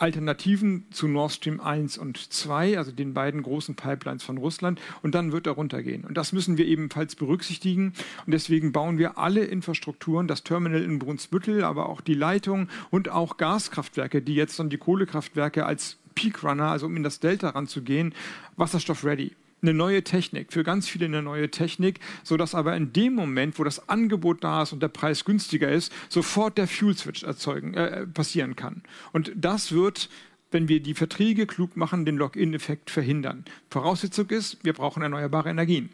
[0.00, 5.14] Alternativen zu Nord Stream 1 und 2, also den beiden großen Pipelines von Russland, und
[5.14, 6.04] dann wird er runtergehen.
[6.04, 7.92] Und das müssen wir ebenfalls berücksichtigen.
[8.24, 13.10] Und deswegen bauen wir alle Infrastrukturen, das Terminal in Brunsbüttel, aber auch die Leitung und
[13.10, 18.14] auch Gaskraftwerke, die jetzt dann die Kohlekraftwerke als Peakrunner, also um in das Delta ranzugehen,
[18.56, 19.32] Wasserstoff ready
[19.62, 23.64] eine neue Technik, für ganz viele eine neue Technik, sodass aber in dem Moment, wo
[23.64, 28.06] das Angebot da ist und der Preis günstiger ist, sofort der Fuel Switch erzeugen, äh,
[28.06, 28.82] passieren kann.
[29.12, 30.08] Und das wird
[30.52, 33.44] wenn wir die Verträge klug machen, den Lock-in-Effekt verhindern.
[33.70, 35.90] Voraussetzung ist, wir brauchen erneuerbare Energien.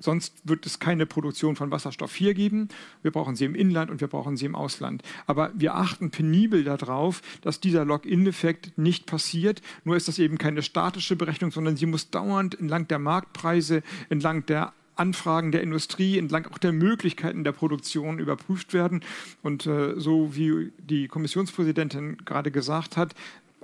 [0.00, 2.68] Sonst wird es keine Produktion von Wasserstoff hier geben.
[3.02, 5.02] Wir brauchen sie im Inland und wir brauchen sie im Ausland.
[5.26, 9.62] Aber wir achten penibel darauf, dass dieser Lock-in-Effekt nicht passiert.
[9.84, 14.46] Nur ist das eben keine statische Berechnung, sondern sie muss dauernd entlang der Marktpreise, entlang
[14.46, 19.02] der Anfragen der Industrie, entlang auch der Möglichkeiten der Produktion überprüft werden.
[19.42, 23.14] Und äh, so wie die Kommissionspräsidentin gerade gesagt hat,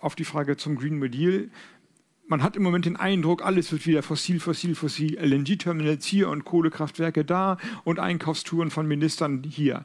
[0.05, 1.49] auf die Frage zum Green New Deal,
[2.27, 5.19] man hat im Moment den Eindruck, alles wird wieder fossil, fossil, fossil.
[5.19, 9.85] LNG-Terminals hier und Kohlekraftwerke da und Einkaufstouren von Ministern hier.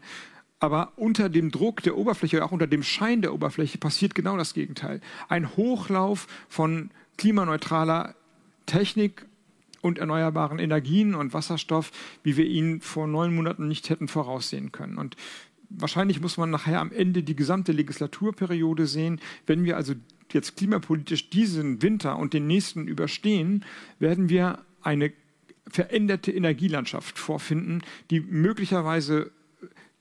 [0.59, 4.53] Aber unter dem Druck der Oberfläche, auch unter dem Schein der Oberfläche, passiert genau das
[4.53, 5.01] Gegenteil.
[5.29, 8.15] Ein Hochlauf von klimaneutraler
[8.65, 9.25] Technik
[9.81, 11.91] und erneuerbaren Energien und Wasserstoff,
[12.23, 14.97] wie wir ihn vor neun Monaten nicht hätten voraussehen können.
[14.97, 15.15] Und
[15.69, 19.21] wahrscheinlich muss man nachher am Ende die gesamte Legislaturperiode sehen.
[19.45, 19.93] Wenn wir also
[20.33, 23.65] jetzt klimapolitisch diesen Winter und den nächsten überstehen,
[23.99, 25.11] werden wir eine
[25.67, 29.31] veränderte Energielandschaft vorfinden, die möglicherweise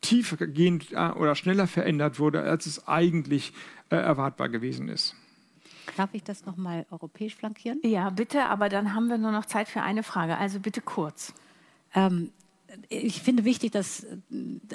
[0.00, 3.52] tiefergehend äh, oder schneller verändert wurde, als es eigentlich
[3.90, 5.14] äh, erwartbar gewesen ist.
[5.96, 7.80] Darf ich das nochmal europäisch flankieren?
[7.82, 10.36] Ja, bitte, aber dann haben wir nur noch Zeit für eine Frage.
[10.36, 11.34] Also bitte kurz.
[11.94, 12.30] Ähm,
[12.88, 14.16] ich finde wichtig, dass äh,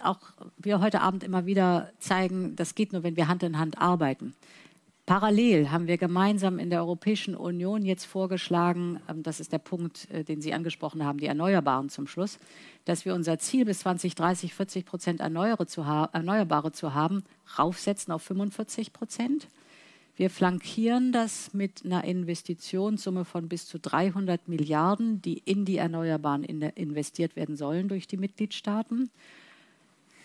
[0.03, 0.19] auch
[0.57, 4.35] wir heute Abend immer wieder zeigen, das geht nur, wenn wir Hand in Hand arbeiten.
[5.05, 10.09] Parallel haben wir gemeinsam in der Europäischen Union jetzt vorgeschlagen, ähm, das ist der Punkt,
[10.09, 12.39] äh, den Sie angesprochen haben, die Erneuerbaren zum Schluss,
[12.85, 17.23] dass wir unser Ziel bis 2030 40 Prozent Erneuerbare zu haben,
[17.59, 19.49] raufsetzen auf 45 Prozent.
[20.15, 26.43] Wir flankieren das mit einer Investitionssumme von bis zu 300 Milliarden, die in die Erneuerbaren
[26.43, 29.09] investiert werden sollen durch die Mitgliedstaaten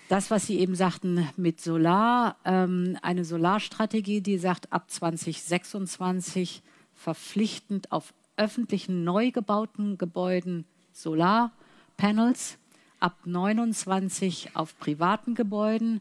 [0.08, 6.62] das, was Sie eben sagten mit Solar, ähm, eine Solarstrategie, die sagt, ab 2026
[6.94, 12.58] verpflichtend auf öffentlichen neu gebauten Gebäuden Solarpanels,
[13.00, 16.00] ab 29 auf privaten Gebäuden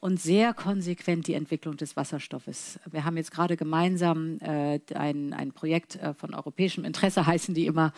[0.00, 2.78] und sehr konsequent die Entwicklung des Wasserstoffes.
[2.90, 7.66] Wir haben jetzt gerade gemeinsam äh, ein, ein Projekt äh, von europäischem Interesse, heißen die
[7.66, 7.92] immer,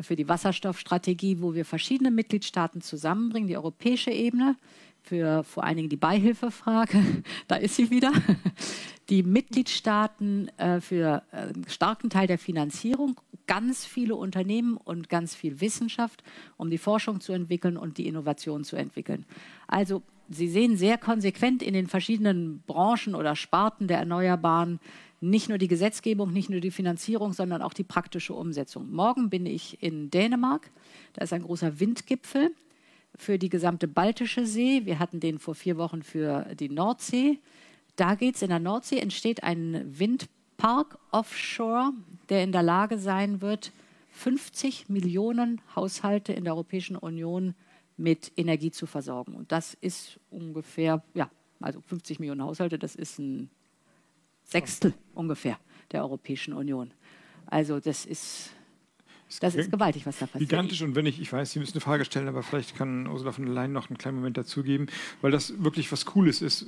[0.00, 4.56] für die Wasserstoffstrategie, wo wir verschiedene Mitgliedstaaten zusammenbringen, die europäische Ebene,
[5.02, 7.02] für vor allen Dingen die Beihilfefrage,
[7.48, 8.12] da ist sie wieder,
[9.08, 15.34] die Mitgliedstaaten äh, für einen äh, starken Teil der Finanzierung, ganz viele Unternehmen und ganz
[15.34, 16.22] viel Wissenschaft,
[16.56, 19.26] um die Forschung zu entwickeln und die Innovation zu entwickeln.
[19.66, 24.78] Also Sie sehen sehr konsequent in den verschiedenen Branchen oder Sparten der Erneuerbaren
[25.20, 28.90] nicht nur die Gesetzgebung, nicht nur die Finanzierung, sondern auch die praktische Umsetzung.
[28.90, 30.70] Morgen bin ich in Dänemark.
[31.12, 32.52] Da ist ein großer Windgipfel
[33.16, 34.84] für die gesamte Baltische See.
[34.84, 37.38] Wir hatten den vor vier Wochen für die Nordsee.
[37.96, 41.92] Da geht es in der Nordsee, entsteht ein Windpark offshore,
[42.28, 43.72] der in der Lage sein wird,
[44.12, 47.54] 50 Millionen Haushalte in der Europäischen Union
[47.96, 49.34] mit Energie zu versorgen.
[49.34, 51.30] Und das ist ungefähr, ja,
[51.60, 53.50] also 50 Millionen Haushalte, das ist ein
[54.44, 55.58] Sechstel ungefähr
[55.92, 56.92] der Europäischen Union.
[57.46, 58.50] Also das ist
[59.38, 60.50] das ist gewaltig, was da passiert.
[60.50, 60.82] Gigantisch.
[60.82, 63.44] Und wenn ich, ich weiß, Sie müssen eine Frage stellen, aber vielleicht kann Ursula von
[63.44, 64.88] der Leyen noch einen kleinen Moment dazugeben,
[65.20, 66.66] weil das wirklich was Cooles ist,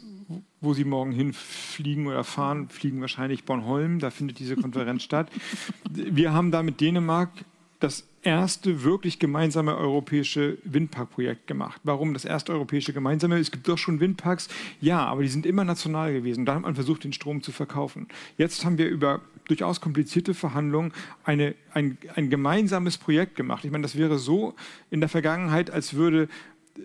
[0.61, 2.69] wo Sie morgen hinfliegen oder fahren.
[2.69, 5.31] Fliegen wahrscheinlich Bornholm, da findet diese Konferenz statt.
[5.91, 7.31] Wir haben da mit Dänemark
[7.81, 11.81] das erste wirklich gemeinsame europäische Windparkprojekt gemacht.
[11.85, 13.39] Warum das erste europäische gemeinsame?
[13.39, 14.49] Es gibt doch schon Windparks,
[14.81, 16.47] ja, aber die sind immer national gewesen.
[16.47, 18.09] Da hat man versucht, den Strom zu verkaufen.
[18.39, 20.93] Jetzt haben wir über durchaus komplizierte Verhandlungen
[21.25, 23.65] eine, ein, ein gemeinsames Projekt gemacht.
[23.65, 24.55] Ich meine, das wäre so
[24.91, 26.29] in der Vergangenheit, als würde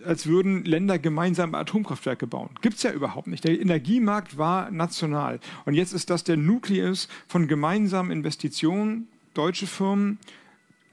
[0.04, 2.50] als würden Länder gemeinsam Atomkraftwerke bauen.
[2.62, 3.46] Gibt es ja überhaupt nicht.
[3.46, 5.40] Der Energiemarkt war national.
[5.64, 10.20] Und jetzt ist das der Nukleus von gemeinsamen Investitionen, deutsche Firmen,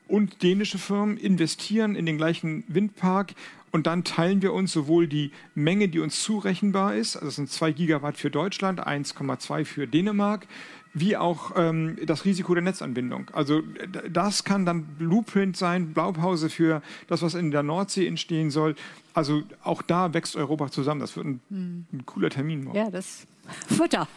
[0.08, 3.34] und dänische Firmen investieren in den gleichen Windpark
[3.70, 7.50] und dann teilen wir uns sowohl die Menge, die uns zurechenbar ist, also das sind
[7.50, 10.46] 2 Gigawatt für Deutschland, 1,2 für Dänemark,
[10.94, 13.30] wie auch ähm, das Risiko der Netzanbindung.
[13.32, 13.62] Also
[14.08, 18.76] das kann dann Blueprint sein, Blaupause für das, was in der Nordsee entstehen soll.
[19.12, 21.00] Also auch da wächst Europa zusammen.
[21.00, 21.86] Das wird ein, hm.
[21.92, 22.78] ein cooler Termin morgen.
[22.78, 23.26] Ja, das
[23.66, 24.08] Futter.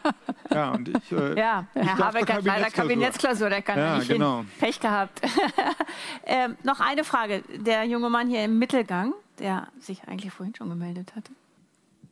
[0.50, 4.38] ja, und ich, äh, ja, Herr Habeck hat leider Kabinettsklausur, der kann ja, nicht genau.
[4.38, 4.48] hin.
[4.58, 5.20] Pech gehabt.
[6.26, 7.42] ähm, noch eine Frage.
[7.56, 11.32] Der junge Mann hier im Mittelgang, der sich eigentlich vorhin schon gemeldet hatte.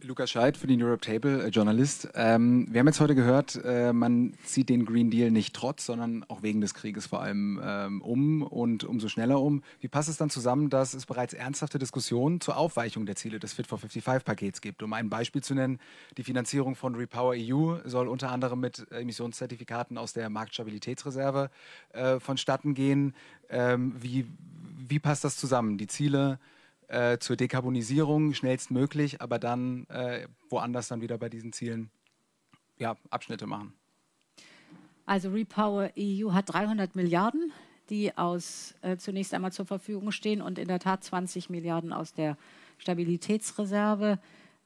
[0.03, 2.09] Lukas Scheid für die Europe Table, äh, Journalist.
[2.15, 6.25] Ähm, wir haben jetzt heute gehört, äh, man zieht den Green Deal nicht trotz, sondern
[6.29, 9.63] auch wegen des Krieges vor allem ähm, um und umso schneller um.
[9.81, 13.53] Wie passt es dann zusammen, dass es bereits ernsthafte Diskussionen zur Aufweichung der Ziele des
[13.53, 14.83] Fit for 55-Pakets gibt?
[14.83, 15.79] Um ein Beispiel zu nennen,
[16.17, 21.51] die Finanzierung von Repower EU soll unter anderem mit Emissionszertifikaten aus der Marktstabilitätsreserve
[21.93, 23.15] äh, vonstatten gehen.
[23.51, 24.27] Ähm, wie,
[24.89, 25.77] wie passt das zusammen?
[25.77, 26.39] Die Ziele
[27.19, 31.91] zur Dekarbonisierung schnellstmöglich, aber dann äh, woanders dann wieder bei diesen Zielen
[32.79, 33.75] ja, Abschnitte machen.
[35.07, 37.53] Also Repower EU hat 300 Milliarden,
[37.91, 42.13] die aus, äh, zunächst einmal zur Verfügung stehen und in der Tat 20 Milliarden aus
[42.13, 42.37] der
[42.79, 44.19] Stabilitätsreserve.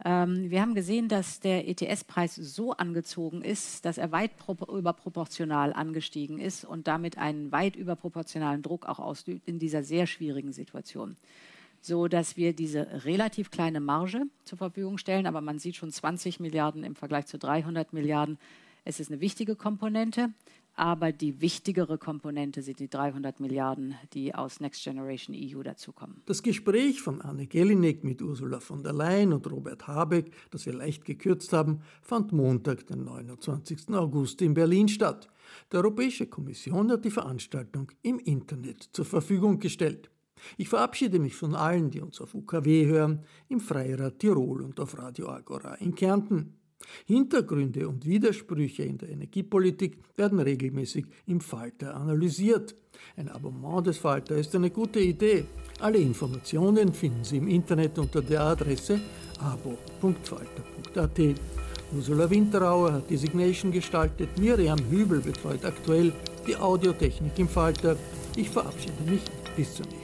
[0.05, 6.39] Ähm, wir haben gesehen, dass der ETS-Preis so angezogen ist, dass er weit überproportional angestiegen
[6.39, 11.17] ist und damit einen weit überproportionalen Druck auch ausübt in dieser sehr schwierigen Situation
[11.85, 15.27] so dass wir diese relativ kleine Marge zur Verfügung stellen.
[15.27, 18.39] Aber man sieht schon 20 Milliarden im Vergleich zu 300 Milliarden.
[18.85, 20.31] Es ist eine wichtige Komponente.
[20.77, 26.23] Aber die wichtigere Komponente sind die 300 Milliarden, die aus Next Generation EU dazukommen.
[26.27, 30.73] Das Gespräch von Anne Gellinek mit Ursula von der Leyen und Robert Habeck, das wir
[30.73, 33.91] leicht gekürzt haben, fand Montag, den 29.
[33.91, 35.29] August in Berlin statt.
[35.71, 40.11] Die Europäische Kommission hat die Veranstaltung im Internet zur Verfügung gestellt.
[40.57, 44.99] Ich verabschiede mich von allen, die uns auf UKW hören, im Freirad Tirol und auf
[44.99, 46.55] Radio Agora in Kärnten.
[47.07, 52.75] Hintergründe und Widersprüche in der Energiepolitik werden regelmäßig im Falter analysiert.
[53.17, 55.45] Ein Abonnement des Falter ist eine gute Idee.
[55.81, 59.01] Alle Informationen finden Sie im Internet unter der Adresse
[59.41, 61.21] abo.falter.at.
[61.95, 66.13] Ursula Winterauer hat die Signation gestaltet, Miriam Hübel betreut aktuell
[66.47, 67.97] die Audiotechnik im Falter.
[68.37, 69.23] Ich verabschiede mich
[69.57, 70.04] bis zur nächsten